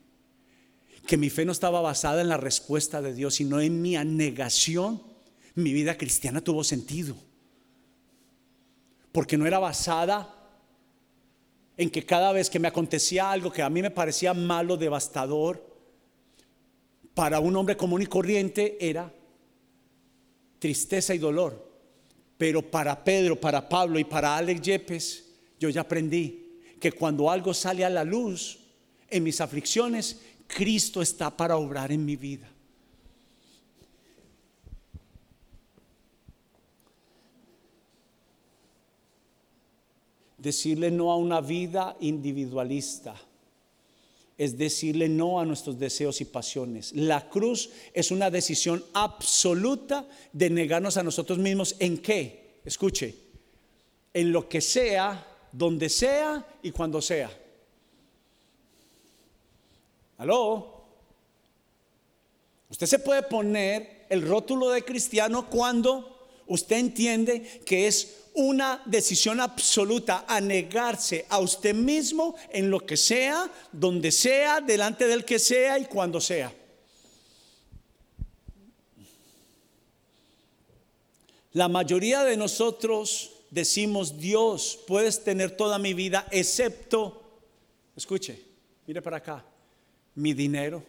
que 1.06 1.16
mi 1.16 1.30
fe 1.30 1.44
no 1.44 1.52
estaba 1.52 1.80
basada 1.80 2.20
en 2.20 2.28
la 2.28 2.36
respuesta 2.36 3.00
de 3.00 3.14
Dios, 3.14 3.36
sino 3.36 3.60
en 3.60 3.80
mi 3.80 3.92
negación, 3.92 5.00
mi 5.54 5.72
vida 5.72 5.96
cristiana 5.96 6.40
tuvo 6.40 6.64
sentido. 6.64 7.14
Porque 9.12 9.38
no 9.38 9.46
era 9.46 9.60
basada 9.60 10.34
en 11.76 11.90
que 11.90 12.04
cada 12.04 12.32
vez 12.32 12.50
que 12.50 12.58
me 12.58 12.66
acontecía 12.66 13.30
algo 13.30 13.52
que 13.52 13.62
a 13.62 13.70
mí 13.70 13.82
me 13.82 13.92
parecía 13.92 14.34
malo, 14.34 14.76
devastador, 14.76 15.64
para 17.14 17.38
un 17.38 17.54
hombre 17.54 17.76
común 17.76 18.02
y 18.02 18.06
corriente 18.06 18.76
era 18.80 19.14
tristeza 20.60 21.12
y 21.12 21.18
dolor. 21.18 21.68
Pero 22.38 22.62
para 22.62 23.02
Pedro, 23.02 23.40
para 23.40 23.68
Pablo 23.68 23.98
y 23.98 24.04
para 24.04 24.36
Alex 24.36 24.60
Yepes, 24.60 25.24
yo 25.58 25.68
ya 25.68 25.80
aprendí 25.80 26.60
que 26.78 26.92
cuando 26.92 27.28
algo 27.28 27.52
sale 27.52 27.84
a 27.84 27.90
la 27.90 28.04
luz 28.04 28.60
en 29.08 29.24
mis 29.24 29.40
aflicciones, 29.40 30.20
Cristo 30.46 31.02
está 31.02 31.36
para 31.36 31.56
obrar 31.56 31.90
en 31.90 32.04
mi 32.04 32.16
vida. 32.16 32.48
Decirle 40.38 40.90
no 40.90 41.12
a 41.12 41.16
una 41.16 41.40
vida 41.42 41.96
individualista 42.00 43.14
es 44.40 44.56
decirle 44.56 45.06
no 45.06 45.38
a 45.38 45.44
nuestros 45.44 45.78
deseos 45.78 46.22
y 46.22 46.24
pasiones. 46.24 46.94
La 46.94 47.28
cruz 47.28 47.68
es 47.92 48.10
una 48.10 48.30
decisión 48.30 48.82
absoluta 48.94 50.08
de 50.32 50.48
negarnos 50.48 50.96
a 50.96 51.02
nosotros 51.02 51.36
mismos 51.36 51.76
en 51.78 51.98
qué? 51.98 52.62
Escuche, 52.64 53.14
en 54.14 54.32
lo 54.32 54.48
que 54.48 54.62
sea, 54.62 55.26
donde 55.52 55.90
sea 55.90 56.46
y 56.62 56.70
cuando 56.70 57.02
sea. 57.02 57.30
¿Aló? 60.16 60.86
Usted 62.70 62.86
se 62.86 62.98
puede 63.00 63.24
poner 63.24 64.06
el 64.08 64.26
rótulo 64.26 64.70
de 64.70 64.86
cristiano 64.86 65.50
cuando 65.50 66.19
usted 66.50 66.76
entiende 66.76 67.62
que 67.64 67.86
es 67.86 68.16
una 68.34 68.82
decisión 68.84 69.40
absoluta 69.40 70.24
a 70.26 70.40
negarse 70.40 71.26
a 71.28 71.38
usted 71.38 71.74
mismo 71.74 72.34
en 72.50 72.70
lo 72.70 72.84
que 72.84 72.96
sea, 72.96 73.50
donde 73.72 74.10
sea, 74.10 74.60
delante 74.60 75.06
del 75.06 75.24
que 75.24 75.38
sea 75.38 75.78
y 75.78 75.86
cuando 75.86 76.20
sea. 76.20 76.52
La 81.52 81.68
mayoría 81.68 82.24
de 82.24 82.36
nosotros 82.36 83.32
decimos, 83.50 84.18
Dios, 84.18 84.78
puedes 84.86 85.22
tener 85.22 85.56
toda 85.56 85.78
mi 85.78 85.94
vida, 85.94 86.26
excepto, 86.30 87.40
escuche, 87.96 88.40
mire 88.86 89.02
para 89.02 89.18
acá, 89.18 89.44
mi 90.16 90.32
dinero. 90.32 90.82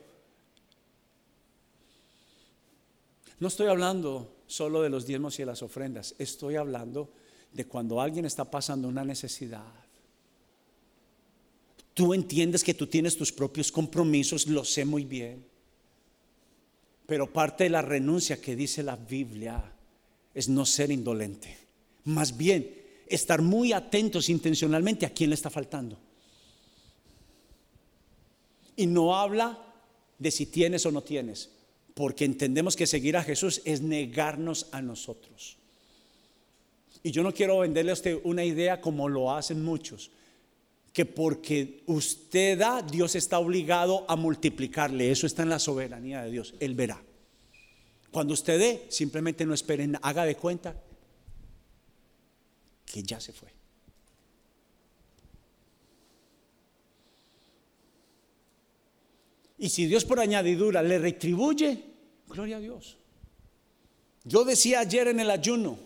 No 3.40 3.48
estoy 3.48 3.68
hablando 3.68 4.41
solo 4.52 4.82
de 4.82 4.90
los 4.90 5.06
diezmos 5.06 5.40
y 5.40 5.44
de 5.44 5.46
las 5.46 5.64
ofrendas, 5.64 6.14
estoy 6.20 6.58
hablando 6.58 7.10
de 7.54 7.66
cuando 7.66 8.02
alguien 8.02 8.26
está 8.26 8.44
pasando 8.44 8.90
una 8.90 9.06
necesidad. 9.06 9.64
Tú 11.94 12.14
entiendes 12.14 12.62
que 12.62 12.74
tú 12.74 12.86
tienes 12.86 13.16
tus 13.16 13.32
propios 13.32 13.72
compromisos, 13.72 14.48
lo 14.48 14.66
sé 14.66 14.84
muy 14.84 15.06
bien. 15.06 15.46
Pero 17.06 17.32
parte 17.32 17.64
de 17.64 17.70
la 17.70 17.82
renuncia 17.82 18.42
que 18.42 18.58
dice 18.58 18.84
la 18.84 18.98
Biblia 18.98 19.72
es 20.34 20.50
no 20.50 20.66
ser 20.66 20.92
indolente. 20.92 21.58
Más 22.04 22.36
bien, 22.36 22.76
estar 23.08 23.42
muy 23.42 23.72
atentos 23.72 24.28
intencionalmente 24.28 25.06
a 25.06 25.14
quién 25.14 25.30
le 25.30 25.36
está 25.36 25.50
faltando. 25.50 25.98
Y 28.76 28.86
no 28.86 29.16
habla 29.16 29.58
de 30.20 30.30
si 30.30 30.46
tienes 30.48 30.86
o 30.86 30.92
no 30.92 31.04
tienes, 31.04 31.50
porque 31.94 32.26
entendemos 32.26 32.76
que 32.76 32.88
seguir 32.88 33.18
a 33.18 33.24
Jesús 33.24 33.62
es 33.66 33.82
negarnos 33.82 34.68
a 34.72 34.82
nosotros. 34.82 35.58
Y 37.04 37.12
yo 37.12 37.24
no 37.24 37.34
quiero 37.34 37.60
venderle 37.60 37.92
a 37.92 37.96
usted 37.96 38.20
una 38.24 38.46
idea 38.46 38.80
como 38.80 39.10
lo 39.10 39.32
hacen 39.32 39.64
muchos, 39.64 40.12
que 40.94 41.06
porque 41.06 41.84
usted 41.88 42.58
da, 42.58 42.82
Dios 42.82 43.16
está 43.16 43.40
obligado 43.40 44.06
a 44.08 44.16
multiplicarle. 44.16 45.10
Eso 45.10 45.26
está 45.26 45.44
en 45.44 45.50
la 45.50 45.60
soberanía 45.60 46.22
de 46.22 46.32
Dios. 46.32 46.54
Él 46.60 46.76
verá. 46.76 47.02
Cuando 48.12 48.34
usted 48.34 48.60
dé, 48.60 48.86
simplemente 48.90 49.46
no 49.46 49.54
esperen, 49.54 49.98
haga 50.02 50.26
de 50.26 50.36
cuenta 50.36 50.76
que 52.86 53.04
ya 53.04 53.20
se 53.20 53.32
fue. 53.32 53.61
Y 59.62 59.70
si 59.70 59.86
Dios 59.86 60.06
por 60.06 60.20
añadidura 60.20 60.82
le 60.82 60.98
retribuye, 60.98 61.84
gloria 62.28 62.58
a 62.58 62.60
Dios. 62.60 62.98
Yo 64.24 64.44
decía 64.44 64.80
ayer 64.80 65.08
en 65.10 65.20
el 65.20 65.30
ayuno 65.30 65.78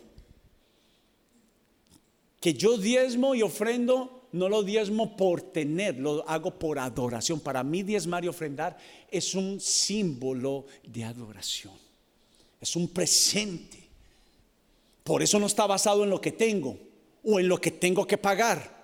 que 2.40 2.54
yo 2.54 2.78
diezmo 2.78 3.36
y 3.36 3.42
ofrendo, 3.42 4.30
no 4.32 4.48
lo 4.48 4.64
diezmo 4.64 5.18
por 5.18 5.42
tener, 5.42 5.98
lo 5.98 6.24
hago 6.30 6.58
por 6.58 6.80
adoración. 6.80 7.42
Para 7.42 7.66
mí 7.66 7.84
diezmar 7.84 8.24
y 8.24 8.30
ofrendar 8.30 8.78
es 9.12 9.36
un 9.36 9.60
símbolo 9.60 10.68
de 10.88 11.04
adoración. 11.04 11.74
Es 12.62 12.78
un 12.78 12.88
presente. 12.88 13.90
Por 15.04 15.22
eso 15.22 15.38
no 15.38 15.48
está 15.48 15.68
basado 15.68 16.06
en 16.06 16.10
lo 16.10 16.22
que 16.22 16.32
tengo 16.32 16.78
o 17.26 17.42
en 17.42 17.50
lo 17.50 17.60
que 17.60 17.72
tengo 17.72 18.08
que 18.08 18.18
pagar. 18.18 18.75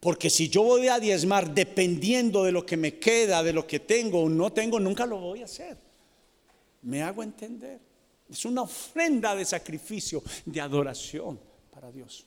Porque 0.00 0.30
si 0.30 0.48
yo 0.48 0.62
voy 0.62 0.88
a 0.88 0.98
diezmar 0.98 1.52
dependiendo 1.52 2.42
de 2.42 2.52
lo 2.52 2.64
que 2.64 2.78
me 2.78 2.98
queda, 2.98 3.42
de 3.42 3.52
lo 3.52 3.66
que 3.66 3.80
tengo 3.80 4.22
o 4.22 4.28
no 4.30 4.50
tengo, 4.50 4.80
nunca 4.80 5.04
lo 5.04 5.18
voy 5.18 5.42
a 5.42 5.44
hacer. 5.44 5.76
Me 6.82 7.02
hago 7.02 7.22
entender. 7.22 7.78
Es 8.30 8.46
una 8.46 8.62
ofrenda 8.62 9.34
de 9.34 9.44
sacrificio, 9.44 10.22
de 10.46 10.60
adoración 10.60 11.38
para 11.70 11.92
Dios. 11.92 12.24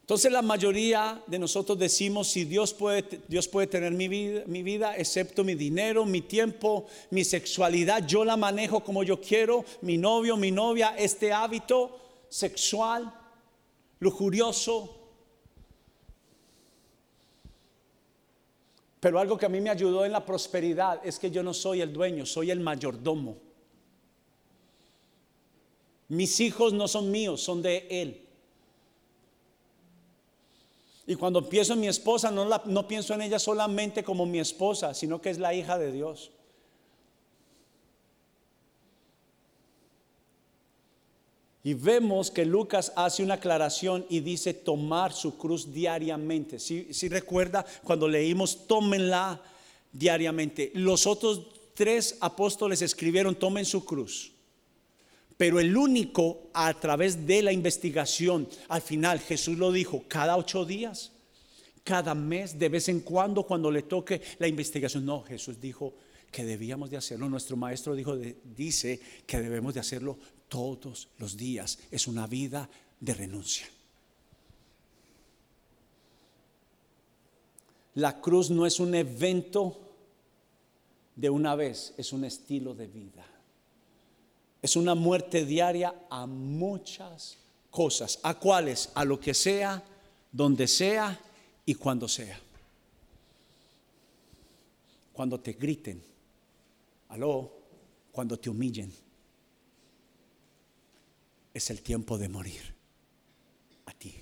Entonces 0.00 0.32
la 0.32 0.42
mayoría 0.42 1.22
de 1.26 1.38
nosotros 1.38 1.78
decimos, 1.78 2.28
si 2.28 2.44
Dios 2.44 2.72
puede, 2.74 3.20
Dios 3.28 3.48
puede 3.48 3.66
tener 3.66 3.92
mi 3.92 4.08
vida, 4.08 4.42
mi 4.46 4.62
vida, 4.62 4.96
excepto 4.96 5.44
mi 5.44 5.54
dinero, 5.54 6.04
mi 6.04 6.22
tiempo, 6.22 6.86
mi 7.10 7.24
sexualidad, 7.24 8.06
yo 8.06 8.24
la 8.24 8.36
manejo 8.36 8.82
como 8.82 9.04
yo 9.04 9.20
quiero, 9.20 9.64
mi 9.82 9.96
novio, 9.98 10.36
mi 10.36 10.50
novia, 10.50 10.94
este 10.98 11.32
hábito 11.32 11.98
sexual, 12.28 13.21
lujurioso. 14.02 14.98
Pero 18.98 19.18
algo 19.18 19.38
que 19.38 19.46
a 19.46 19.48
mí 19.48 19.60
me 19.60 19.70
ayudó 19.70 20.04
en 20.04 20.12
la 20.12 20.26
prosperidad 20.26 21.00
es 21.04 21.18
que 21.18 21.30
yo 21.30 21.42
no 21.42 21.54
soy 21.54 21.80
el 21.80 21.92
dueño, 21.92 22.26
soy 22.26 22.50
el 22.50 22.60
mayordomo. 22.60 23.36
Mis 26.08 26.40
hijos 26.40 26.72
no 26.72 26.88
son 26.88 27.10
míos, 27.10 27.40
son 27.42 27.62
de 27.62 27.86
Él. 27.90 28.26
Y 31.06 31.14
cuando 31.14 31.48
pienso 31.48 31.72
en 31.72 31.80
mi 31.80 31.88
esposa, 31.88 32.30
no, 32.30 32.44
no 32.44 32.88
pienso 32.88 33.14
en 33.14 33.22
ella 33.22 33.38
solamente 33.38 34.04
como 34.04 34.26
mi 34.26 34.40
esposa, 34.40 34.94
sino 34.94 35.20
que 35.20 35.30
es 35.30 35.38
la 35.38 35.54
hija 35.54 35.78
de 35.78 35.92
Dios. 35.92 36.32
Y 41.64 41.74
vemos 41.74 42.30
que 42.30 42.44
Lucas 42.44 42.92
hace 42.96 43.22
una 43.22 43.34
aclaración 43.34 44.04
y 44.08 44.20
dice 44.20 44.52
tomar 44.52 45.12
su 45.12 45.36
cruz 45.36 45.72
diariamente. 45.72 46.58
Si, 46.58 47.08
recuerda 47.08 47.64
cuando 47.84 48.08
leímos, 48.08 48.66
tómenla 48.66 49.40
diariamente. 49.92 50.72
Los 50.74 51.06
otros 51.06 51.42
tres 51.74 52.16
apóstoles 52.20 52.82
escribieron, 52.82 53.36
tomen 53.36 53.64
su 53.64 53.84
cruz. 53.84 54.32
Pero 55.36 55.60
el 55.60 55.76
único 55.76 56.50
a 56.52 56.74
través 56.74 57.26
de 57.26 57.42
la 57.42 57.52
investigación, 57.52 58.48
al 58.68 58.82
final 58.82 59.20
Jesús 59.20 59.56
lo 59.56 59.70
dijo, 59.70 60.04
cada 60.08 60.36
ocho 60.36 60.64
días, 60.64 61.12
cada 61.84 62.14
mes, 62.14 62.58
de 62.58 62.68
vez 62.68 62.88
en 62.88 63.00
cuando, 63.00 63.44
cuando 63.44 63.70
le 63.70 63.82
toque 63.82 64.20
la 64.38 64.48
investigación. 64.48 65.06
No, 65.06 65.22
Jesús 65.22 65.60
dijo 65.60 65.94
que 66.30 66.44
debíamos 66.44 66.90
de 66.90 66.96
hacerlo. 66.96 67.28
Nuestro 67.28 67.56
maestro 67.56 67.94
dijo, 67.94 68.16
dice 68.16 69.00
que 69.26 69.40
debemos 69.40 69.74
de 69.74 69.80
hacerlo 69.80 70.18
todos 70.52 71.08
los 71.16 71.34
días. 71.34 71.78
Es 71.90 72.06
una 72.06 72.26
vida 72.26 72.68
de 73.00 73.14
renuncia. 73.14 73.66
La 77.94 78.20
cruz 78.20 78.50
no 78.50 78.66
es 78.66 78.78
un 78.78 78.94
evento 78.94 79.80
de 81.16 81.30
una 81.30 81.54
vez, 81.54 81.94
es 81.96 82.12
un 82.12 82.26
estilo 82.26 82.74
de 82.74 82.86
vida. 82.86 83.24
Es 84.60 84.76
una 84.76 84.94
muerte 84.94 85.46
diaria 85.46 85.94
a 86.10 86.26
muchas 86.26 87.38
cosas. 87.70 88.18
¿A 88.22 88.38
cuáles? 88.38 88.90
A 88.94 89.06
lo 89.06 89.18
que 89.18 89.32
sea, 89.32 89.82
donde 90.30 90.68
sea 90.68 91.18
y 91.64 91.76
cuando 91.76 92.06
sea. 92.08 92.38
Cuando 95.14 95.40
te 95.40 95.54
griten, 95.54 96.02
aló, 97.08 97.50
cuando 98.12 98.38
te 98.38 98.50
humillen 98.50 98.92
es 101.54 101.70
el 101.70 101.82
tiempo 101.82 102.18
de 102.18 102.28
morir 102.28 102.74
a 103.86 103.92
ti. 103.92 104.14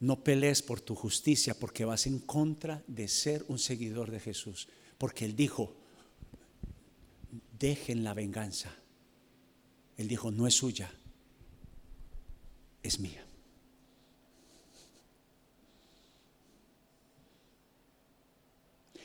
No 0.00 0.22
pelees 0.22 0.62
por 0.62 0.80
tu 0.80 0.94
justicia 0.94 1.58
porque 1.58 1.84
vas 1.84 2.06
en 2.06 2.18
contra 2.18 2.82
de 2.86 3.08
ser 3.08 3.44
un 3.48 3.58
seguidor 3.58 4.10
de 4.10 4.20
Jesús. 4.20 4.68
Porque 4.98 5.24
Él 5.24 5.34
dijo, 5.34 5.74
dejen 7.58 8.04
la 8.04 8.14
venganza. 8.14 8.74
Él 9.96 10.08
dijo, 10.08 10.30
no 10.30 10.46
es 10.46 10.54
suya, 10.54 10.92
es 12.82 13.00
mía. 13.00 13.24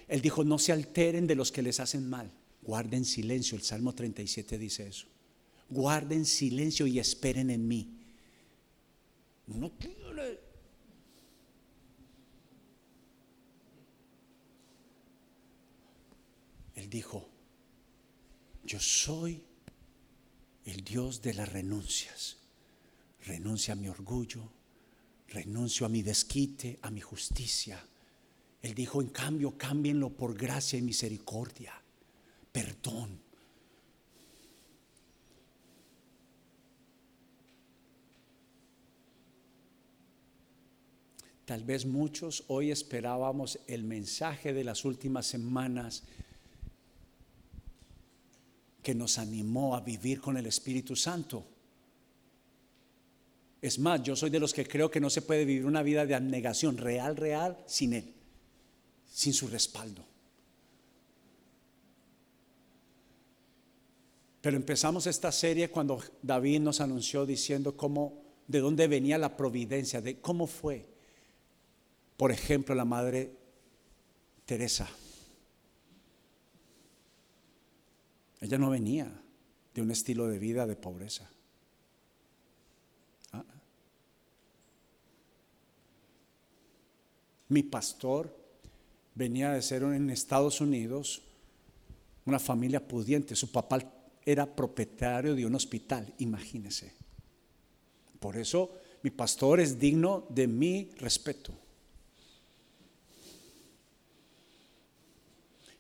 Él 0.10 0.21
dijo, 0.21 0.43
no 0.43 0.60
se 0.60 0.74
alteren 0.74 1.26
de 1.26 1.36
los 1.36 1.54
que 1.54 1.62
les 1.62 1.80
hacen 1.80 2.10
mal. 2.10 2.30
Guarden 2.63 3.06
silencio, 3.06 3.58
el 3.58 3.63
Salmo 3.63 3.93
37 3.93 4.58
dice 4.58 4.88
eso. 4.88 5.08
Guarden 5.69 6.26
silencio 6.26 6.86
y 6.86 7.00
esperen 7.00 7.50
en 7.50 7.67
mí. 7.67 7.97
No 9.47 9.71
Él 16.76 16.89
dijo, 16.89 17.28
yo 18.63 18.80
soy 18.80 19.43
el 20.65 20.84
Dios 20.84 21.21
de 21.21 21.34
las 21.34 21.52
renuncias. 21.52 22.38
Renuncia 23.26 23.74
a 23.74 23.78
mi 23.78 23.88
orgullo, 23.88 24.52
renuncio 25.28 25.86
a 25.86 25.89
mi 25.89 26.02
desquite, 26.02 26.80
a 26.82 26.89
mi 26.89 27.02
justicia. 27.02 27.84
Él 28.62 28.74
dijo, 28.74 29.02
en 29.02 29.10
cambio, 29.10 29.58
cámbienlo 29.58 30.10
por 30.10 30.36
gracia 30.36 30.80
y 30.80 30.82
misericordia 30.82 31.81
perdón. 32.51 33.19
Tal 41.45 41.63
vez 41.63 41.85
muchos 41.85 42.45
hoy 42.47 42.71
esperábamos 42.71 43.59
el 43.67 43.83
mensaje 43.83 44.53
de 44.53 44.63
las 44.63 44.85
últimas 44.85 45.25
semanas 45.25 46.04
que 48.81 48.95
nos 48.95 49.17
animó 49.17 49.75
a 49.75 49.81
vivir 49.81 50.21
con 50.21 50.37
el 50.37 50.45
Espíritu 50.45 50.95
Santo. 50.95 51.45
Es 53.62 53.77
más, 53.77 54.02
yo 54.02 54.15
soy 54.15 54.29
de 54.29 54.39
los 54.39 54.54
que 54.54 54.65
creo 54.65 54.89
que 54.89 54.99
no 54.99 55.10
se 55.10 55.21
puede 55.21 55.45
vivir 55.45 55.65
una 55.65 55.83
vida 55.83 56.06
de 56.06 56.15
abnegación 56.15 56.77
real, 56.77 57.15
real, 57.15 57.58
sin 57.67 57.93
Él, 57.93 58.13
sin 59.12 59.33
su 59.33 59.47
respaldo. 59.47 60.10
Pero 64.42 64.58
empezamos 64.58 65.06
esta 65.06 65.31
serie 65.31 65.69
cuando 65.69 66.02
David 66.21 66.62
nos 66.62 66.81
anunció 66.81 67.25
diciendo 67.27 67.77
cómo, 67.77 68.23
de 68.48 68.60
dónde 68.60 68.87
venía 68.87 69.19
la 69.19 69.37
providencia, 69.37 70.02
de 70.02 70.19
cómo 70.19 70.48
fue. 70.48 70.87
Por 72.17 72.31
ejemplo, 72.31 72.73
la 72.73 72.85
madre 72.85 73.31
Teresa. 74.46 74.89
Ella 78.42 78.58
no 78.58 78.71
venía 78.71 79.12
de 79.75 79.81
un 79.81 79.92
estilo 79.92 80.27
de 80.27 80.39
vida 80.39 80.65
de 80.65 80.75
pobreza. 80.75 81.29
Ah. 83.31 83.46
Mi 87.50 87.62
pastor 87.62 88.35
venía 89.13 89.52
de 89.52 89.62
ser 89.62 89.83
en 89.83 90.10
Estados 90.10 90.62
Unidos 90.62 91.21
una 92.25 92.39
familia 92.39 92.85
pudiente. 92.87 93.35
Su 93.35 93.52
papá 93.52 94.00
era 94.26 94.46
propietario 94.46 95.36
de 95.36 95.46
un 95.46 95.56
hospital, 95.56 96.13
imagínese. 96.19 96.94
Por 98.19 98.38
eso 98.38 98.72
mi 99.04 99.10
pastor 99.10 99.60
es 99.60 99.80
digno 99.80 100.26
de 100.30 100.48
mi 100.48 100.92
respeto. 100.98 101.54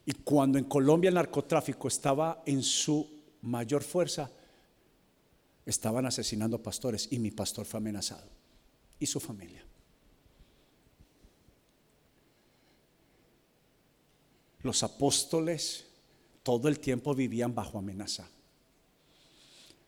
Y 0.05 0.13
cuando 0.13 0.57
en 0.57 0.65
Colombia 0.65 1.09
el 1.09 1.15
narcotráfico 1.15 1.87
estaba 1.87 2.41
en 2.45 2.63
su 2.63 3.07
mayor 3.41 3.83
fuerza, 3.83 4.31
estaban 5.65 6.05
asesinando 6.05 6.61
pastores 6.61 7.07
y 7.11 7.19
mi 7.19 7.31
pastor 7.31 7.65
fue 7.65 7.77
amenazado 7.77 8.27
y 8.99 9.05
su 9.05 9.19
familia. 9.19 9.63
Los 14.63 14.83
apóstoles 14.83 15.85
todo 16.43 16.67
el 16.67 16.79
tiempo 16.79 17.13
vivían 17.13 17.53
bajo 17.53 17.77
amenaza. 17.77 18.29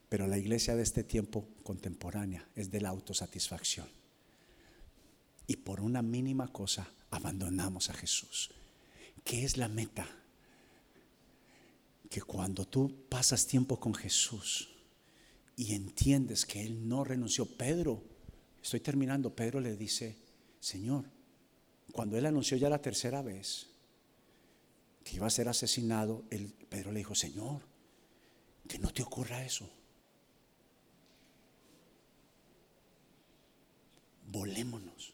Pero 0.09 0.27
la 0.27 0.37
iglesia 0.37 0.75
de 0.75 0.83
este 0.83 1.03
tiempo 1.03 1.47
contemporánea 1.63 2.47
es 2.55 2.69
de 2.69 2.81
la 2.81 2.89
autosatisfacción. 2.89 3.87
Y 5.47 5.57
por 5.57 5.81
una 5.81 6.01
mínima 6.01 6.47
cosa 6.47 6.87
abandonamos 7.09 7.89
a 7.89 7.93
Jesús. 7.93 8.51
¿Qué 9.23 9.43
es 9.43 9.57
la 9.57 9.67
meta? 9.67 10.07
Que 12.09 12.21
cuando 12.21 12.65
tú 12.65 13.05
pasas 13.09 13.47
tiempo 13.47 13.79
con 13.79 13.95
Jesús 13.95 14.69
y 15.55 15.73
entiendes 15.73 16.45
que 16.45 16.61
Él 16.61 16.87
no 16.87 17.03
renunció, 17.03 17.45
Pedro, 17.45 18.03
estoy 18.61 18.81
terminando, 18.81 19.35
Pedro 19.35 19.59
le 19.59 19.75
dice, 19.75 20.15
Señor, 20.59 21.05
cuando 21.91 22.17
Él 22.17 22.25
anunció 22.25 22.55
ya 22.57 22.69
la 22.69 22.81
tercera 22.81 23.21
vez 23.21 23.72
que 25.03 25.15
iba 25.17 25.27
a 25.27 25.31
ser 25.31 25.49
asesinado, 25.49 26.23
Pedro 26.69 26.91
le 26.91 26.99
dijo, 26.99 27.15
Señor, 27.15 27.61
que 28.67 28.79
no 28.79 28.91
te 28.91 29.03
ocurra 29.03 29.43
eso. 29.43 29.69
Volémonos. 34.27 35.13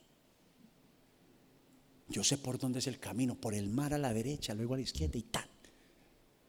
Yo 2.08 2.24
sé 2.24 2.38
por 2.38 2.58
dónde 2.58 2.80
es 2.80 2.86
el 2.86 2.98
camino, 2.98 3.34
por 3.34 3.54
el 3.54 3.68
mar 3.68 3.94
a 3.94 3.98
la 3.98 4.12
derecha, 4.12 4.54
luego 4.54 4.74
a 4.74 4.78
la 4.78 4.82
izquierda 4.82 5.18
y 5.18 5.22
tal. 5.22 5.48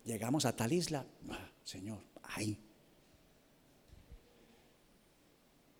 Llegamos 0.05 0.45
a 0.45 0.55
tal 0.55 0.73
isla, 0.73 1.05
ah, 1.29 1.51
Señor, 1.63 2.03
ahí. 2.23 2.57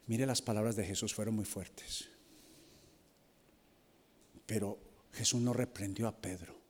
Mire 0.06 0.26
las 0.26 0.42
palabras 0.42 0.76
de 0.76 0.86
Jesús 0.86 1.14
fueron 1.14 1.36
muy 1.36 1.46
fuertes. 1.46 2.10
Pero 4.46 4.78
Jesús 5.14 5.42
no 5.42 5.54
reprendió 5.54 6.08
a 6.08 6.16
Pedro, 6.16 6.61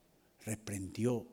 reprendió 0.44 1.26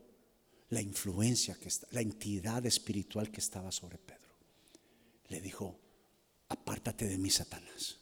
la 0.69 0.81
influencia 0.81 1.55
que 1.55 1.67
está, 1.67 1.87
la 1.91 2.01
entidad 2.01 2.65
espiritual 2.65 3.31
que 3.31 3.39
estaba 3.39 3.71
sobre 3.71 3.97
Pedro. 3.97 4.19
Le 5.27 5.41
dijo, 5.41 5.79
apártate 6.47 7.07
de 7.07 7.17
mí, 7.17 7.29
Satanás. 7.29 7.99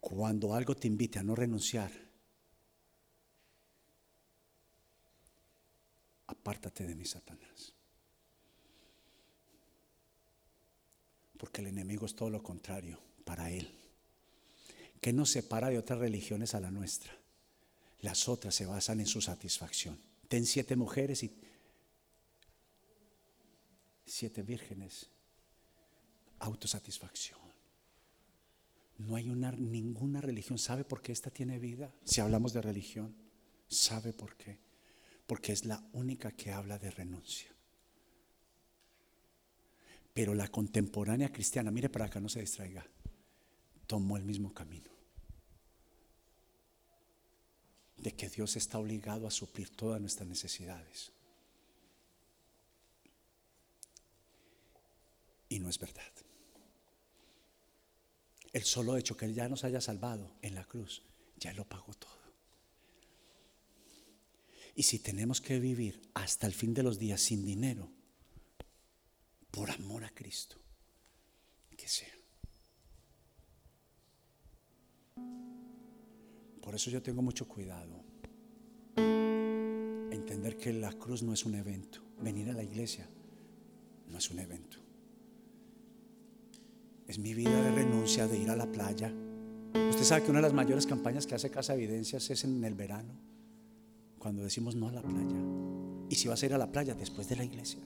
Cuando 0.00 0.54
algo 0.54 0.76
te 0.76 0.86
invite 0.86 1.18
a 1.18 1.22
no 1.22 1.34
renunciar, 1.34 1.90
apártate 6.26 6.86
de 6.86 6.94
mí, 6.94 7.04
Satanás. 7.04 7.72
Porque 11.36 11.60
el 11.60 11.68
enemigo 11.68 12.06
es 12.06 12.14
todo 12.14 12.30
lo 12.30 12.42
contrario 12.42 12.98
para 13.24 13.50
él. 13.50 13.70
Que 15.00 15.12
nos 15.12 15.30
separa 15.30 15.68
de 15.68 15.78
otras 15.78 15.98
religiones 15.98 16.54
a 16.54 16.60
la 16.60 16.70
nuestra. 16.70 17.25
Las 18.00 18.28
otras 18.28 18.54
se 18.54 18.66
basan 18.66 19.00
en 19.00 19.06
su 19.06 19.20
satisfacción. 19.20 19.98
Ten 20.28 20.44
siete 20.44 20.76
mujeres 20.76 21.22
y 21.22 21.34
siete 24.04 24.42
vírgenes. 24.42 25.10
Autosatisfacción. 26.38 27.40
No 28.98 29.16
hay 29.16 29.28
una, 29.28 29.52
ninguna 29.52 30.20
religión. 30.20 30.58
¿Sabe 30.58 30.84
por 30.84 31.02
qué 31.02 31.12
esta 31.12 31.30
tiene 31.30 31.58
vida? 31.58 31.92
Si 32.04 32.20
hablamos 32.20 32.52
de 32.52 32.62
religión, 32.62 33.14
¿sabe 33.68 34.12
por 34.12 34.36
qué? 34.36 34.58
Porque 35.26 35.52
es 35.52 35.64
la 35.64 35.82
única 35.92 36.32
que 36.32 36.52
habla 36.52 36.78
de 36.78 36.90
renuncia. 36.90 37.50
Pero 40.14 40.34
la 40.34 40.48
contemporánea 40.48 41.30
cristiana, 41.30 41.70
mire 41.70 41.90
para 41.90 42.06
acá, 42.06 42.20
no 42.20 42.30
se 42.30 42.40
distraiga, 42.40 42.86
tomó 43.86 44.16
el 44.16 44.24
mismo 44.24 44.54
camino. 44.54 44.90
De 47.98 48.14
que 48.26 48.30
Dios 48.36 48.56
está 48.56 48.80
obligado 48.80 49.28
a 49.28 49.30
suplir 49.30 49.70
todas 49.70 50.00
nuestras 50.00 50.28
necesidades. 50.28 51.12
Y 55.48 55.60
no 55.60 55.68
es 55.68 55.78
verdad. 55.78 56.12
El 58.52 58.64
solo 58.64 58.96
hecho 58.96 59.16
que 59.16 59.26
Él 59.26 59.34
ya 59.34 59.48
nos 59.48 59.62
haya 59.62 59.80
salvado 59.80 60.34
en 60.42 60.56
la 60.56 60.64
cruz, 60.64 61.02
ya 61.38 61.52
lo 61.52 61.64
pagó 61.68 61.94
todo. 61.94 62.10
Y 64.74 64.82
si 64.82 64.98
tenemos 64.98 65.40
que 65.40 65.60
vivir 65.60 66.02
hasta 66.14 66.48
el 66.48 66.52
fin 66.52 66.74
de 66.74 66.82
los 66.82 66.98
días 66.98 67.20
sin 67.20 67.46
dinero, 67.46 67.88
por 69.52 69.70
amor 69.70 70.04
a 70.04 70.10
Cristo, 70.10 70.56
que 71.76 71.88
sea. 71.88 72.12
Por 76.60 76.74
eso 76.74 76.90
yo 76.90 77.00
tengo 77.00 77.22
mucho 77.22 77.46
cuidado. 77.46 78.05
Entender 80.36 80.62
que 80.62 80.72
la 80.74 80.92
cruz 80.92 81.22
no 81.22 81.32
es 81.32 81.46
un 81.46 81.54
evento. 81.54 82.00
Venir 82.20 82.50
a 82.50 82.52
la 82.52 82.62
iglesia 82.62 83.08
no 84.10 84.18
es 84.18 84.30
un 84.30 84.38
evento. 84.38 84.76
Es 87.08 87.18
mi 87.18 87.32
vida 87.32 87.62
de 87.62 87.70
renuncia, 87.70 88.28
de 88.28 88.38
ir 88.38 88.50
a 88.50 88.56
la 88.56 88.70
playa. 88.70 89.10
Usted 89.88 90.04
sabe 90.04 90.24
que 90.24 90.30
una 90.30 90.40
de 90.40 90.42
las 90.42 90.52
mayores 90.52 90.86
campañas 90.86 91.26
que 91.26 91.34
hace 91.34 91.50
Casa 91.50 91.74
Evidencias 91.74 92.28
es 92.28 92.44
en 92.44 92.62
el 92.62 92.74
verano, 92.74 93.14
cuando 94.18 94.42
decimos 94.42 94.76
no 94.76 94.88
a 94.88 94.92
la 94.92 95.00
playa. 95.00 95.38
Y 96.10 96.16
si 96.16 96.28
vas 96.28 96.42
a 96.42 96.46
ir 96.46 96.52
a 96.52 96.58
la 96.58 96.70
playa 96.70 96.94
después 96.94 97.26
de 97.30 97.36
la 97.36 97.44
iglesia. 97.44 97.80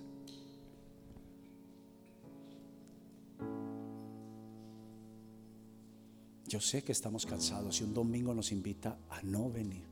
Yo 6.49 6.61
sé 6.61 6.83
que 6.83 6.91
estamos 6.91 7.27
cansados 7.27 7.81
y 7.81 7.85
un 7.85 7.95
domingo 7.95 8.35
nos 8.35 8.51
invita 8.51 8.99
a 9.09 9.23
no 9.23 9.49
venir. 9.51 9.85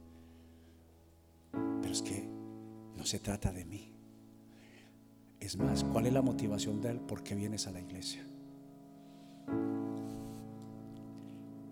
Pero 1.52 1.92
es 1.92 2.02
que 2.02 2.28
se 3.09 3.18
trata 3.18 3.50
de 3.52 3.64
mí. 3.64 3.90
Es 5.40 5.56
más, 5.56 5.82
¿cuál 5.82 6.06
es 6.06 6.12
la 6.12 6.20
motivación 6.20 6.80
de 6.82 6.90
él? 6.90 7.00
¿Por 7.00 7.22
qué 7.22 7.34
vienes 7.34 7.66
a 7.66 7.70
la 7.70 7.80
iglesia? 7.80 8.22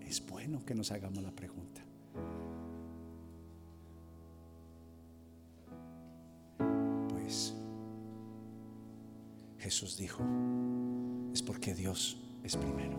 Es 0.00 0.26
bueno 0.26 0.64
que 0.64 0.74
nos 0.74 0.90
hagamos 0.92 1.22
la 1.22 1.32
pregunta. 1.32 1.82
Pues 7.10 7.54
Jesús 9.58 9.98
dijo, 9.98 10.24
es 11.34 11.42
porque 11.42 11.74
Dios 11.74 12.16
es 12.44 12.56
primero. 12.56 12.96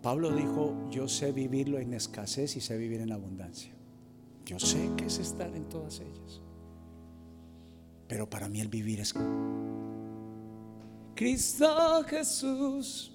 Pablo 0.00 0.34
dijo, 0.34 0.88
yo 0.90 1.08
sé 1.08 1.32
vivirlo 1.32 1.78
en 1.78 1.92
escasez 1.92 2.56
y 2.56 2.62
sé 2.62 2.78
vivir 2.78 3.00
en 3.00 3.12
abundancia. 3.12 3.72
Yo 4.48 4.58
sé 4.58 4.78
que 4.96 5.04
es 5.04 5.18
estar 5.18 5.54
en 5.54 5.68
todas 5.68 6.00
ellas. 6.00 6.40
Pero 8.08 8.30
para 8.30 8.48
mí 8.48 8.62
el 8.62 8.68
vivir 8.68 8.98
es 8.98 9.14
Cristo 11.14 12.02
Jesús, 12.06 13.12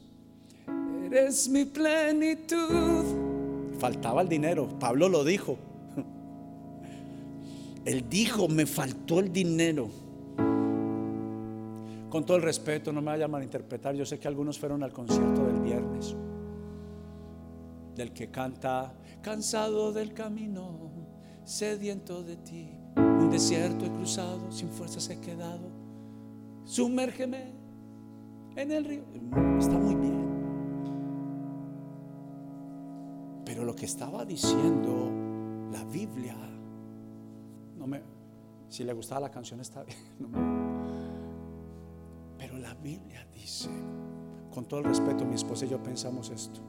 eres 1.08 1.50
mi 1.50 1.66
plenitud. 1.66 3.04
Faltaba 3.80 4.22
el 4.22 4.30
dinero, 4.30 4.70
Pablo 4.78 5.10
lo 5.10 5.24
dijo. 5.24 5.58
Él 7.86 8.08
dijo, 8.08 8.48
me 8.48 8.68
faltó 8.68 9.20
el 9.20 9.34
dinero. 9.34 9.90
Con 12.12 12.24
todo 12.28 12.38
el 12.38 12.44
respeto, 12.44 12.94
no 12.94 13.02
me 13.02 13.08
vaya 13.08 13.26
a 13.26 13.28
malinterpretar, 13.28 13.96
yo 13.96 14.06
sé 14.06 14.20
que 14.20 14.28
algunos 14.28 14.60
fueron 14.60 14.84
al 14.84 14.94
concierto 14.94 15.48
del 15.48 15.62
viernes, 15.62 16.16
del 17.96 18.14
que 18.14 18.30
canta, 18.30 18.94
cansado 19.24 19.92
del 19.92 20.14
camino, 20.14 21.03
sediento 21.46 22.24
de 22.24 22.38
ti, 22.38 22.70
un 22.96 23.30
desierto 23.30 23.86
he 23.86 23.90
cruzado, 23.90 24.52
sin 24.52 24.70
fuerzas 24.70 25.10
he 25.10 25.20
quedado, 25.20 25.70
sumérgeme 26.66 27.54
en 28.56 28.72
el 28.72 28.86
río. 28.86 29.04
Está 29.60 29.78
muy 29.78 29.96
bien. 29.96 30.24
Pero 33.46 33.66
lo 33.66 33.76
que 33.76 33.86
estaba 33.86 34.26
diciendo 34.26 35.12
la 35.72 35.84
Biblia, 35.86 36.36
no 37.78 37.88
me, 37.88 38.02
si 38.70 38.84
le 38.84 38.94
gustaba 38.94 39.22
la 39.22 39.32
canción 39.32 39.60
está 39.60 39.84
bien. 39.84 39.98
pero 42.38 42.58
la 42.58 42.74
Biblia 42.76 43.26
dice, 43.34 43.70
con 44.54 44.66
todo 44.66 44.80
el 44.80 44.86
respeto, 44.86 45.26
mi 45.26 45.36
esposa 45.36 45.66
y 45.66 45.70
yo 45.70 45.82
pensamos 45.82 46.30
esto. 46.30 46.62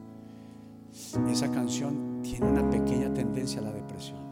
Esa 1.29 1.51
canción 1.51 2.21
tiene 2.23 2.49
una 2.49 2.69
pequeña 2.69 3.13
tendencia 3.13 3.59
a 3.59 3.63
la 3.63 3.71
depresión. 3.71 4.24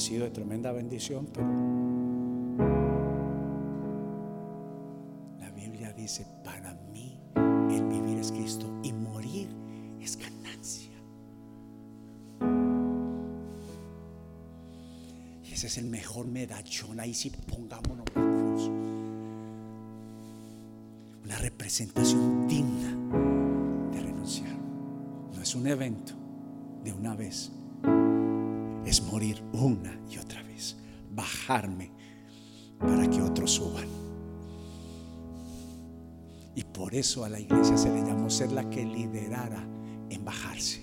Ha 0.00 0.02
sido 0.02 0.24
de 0.24 0.30
tremenda 0.30 0.72
bendición, 0.72 1.28
pero 1.30 1.46
la 5.38 5.50
Biblia 5.50 5.92
dice, 5.92 6.26
para 6.42 6.72
mí 6.90 7.20
el 7.36 7.84
vivir 7.84 8.16
es 8.16 8.32
Cristo 8.32 8.66
y 8.82 8.94
morir 8.94 9.50
es 10.00 10.16
ganancia. 10.16 10.94
Y 15.44 15.52
ese 15.52 15.66
es 15.66 15.76
el 15.76 15.84
mejor 15.84 16.26
medallón, 16.28 16.98
ahí 16.98 17.12
sí 17.12 17.30
pongámonos 17.46 18.06
la 18.14 18.22
cruz. 18.22 18.70
Una 21.26 21.36
representación 21.36 22.39
es 25.50 25.56
un 25.56 25.66
evento 25.66 26.12
de 26.84 26.92
una 26.92 27.16
vez 27.16 27.50
es 28.86 29.02
morir 29.02 29.42
una 29.52 30.00
y 30.08 30.16
otra 30.16 30.40
vez, 30.44 30.76
bajarme 31.10 31.90
para 32.78 33.10
que 33.10 33.20
otros 33.20 33.50
suban. 33.50 33.88
Y 36.54 36.62
por 36.62 36.94
eso 36.94 37.24
a 37.24 37.28
la 37.28 37.40
iglesia 37.40 37.76
se 37.76 37.90
le 37.90 38.00
llamó 38.00 38.30
ser 38.30 38.52
la 38.52 38.70
que 38.70 38.84
liderara 38.84 39.66
en 40.08 40.24
bajarse. 40.24 40.79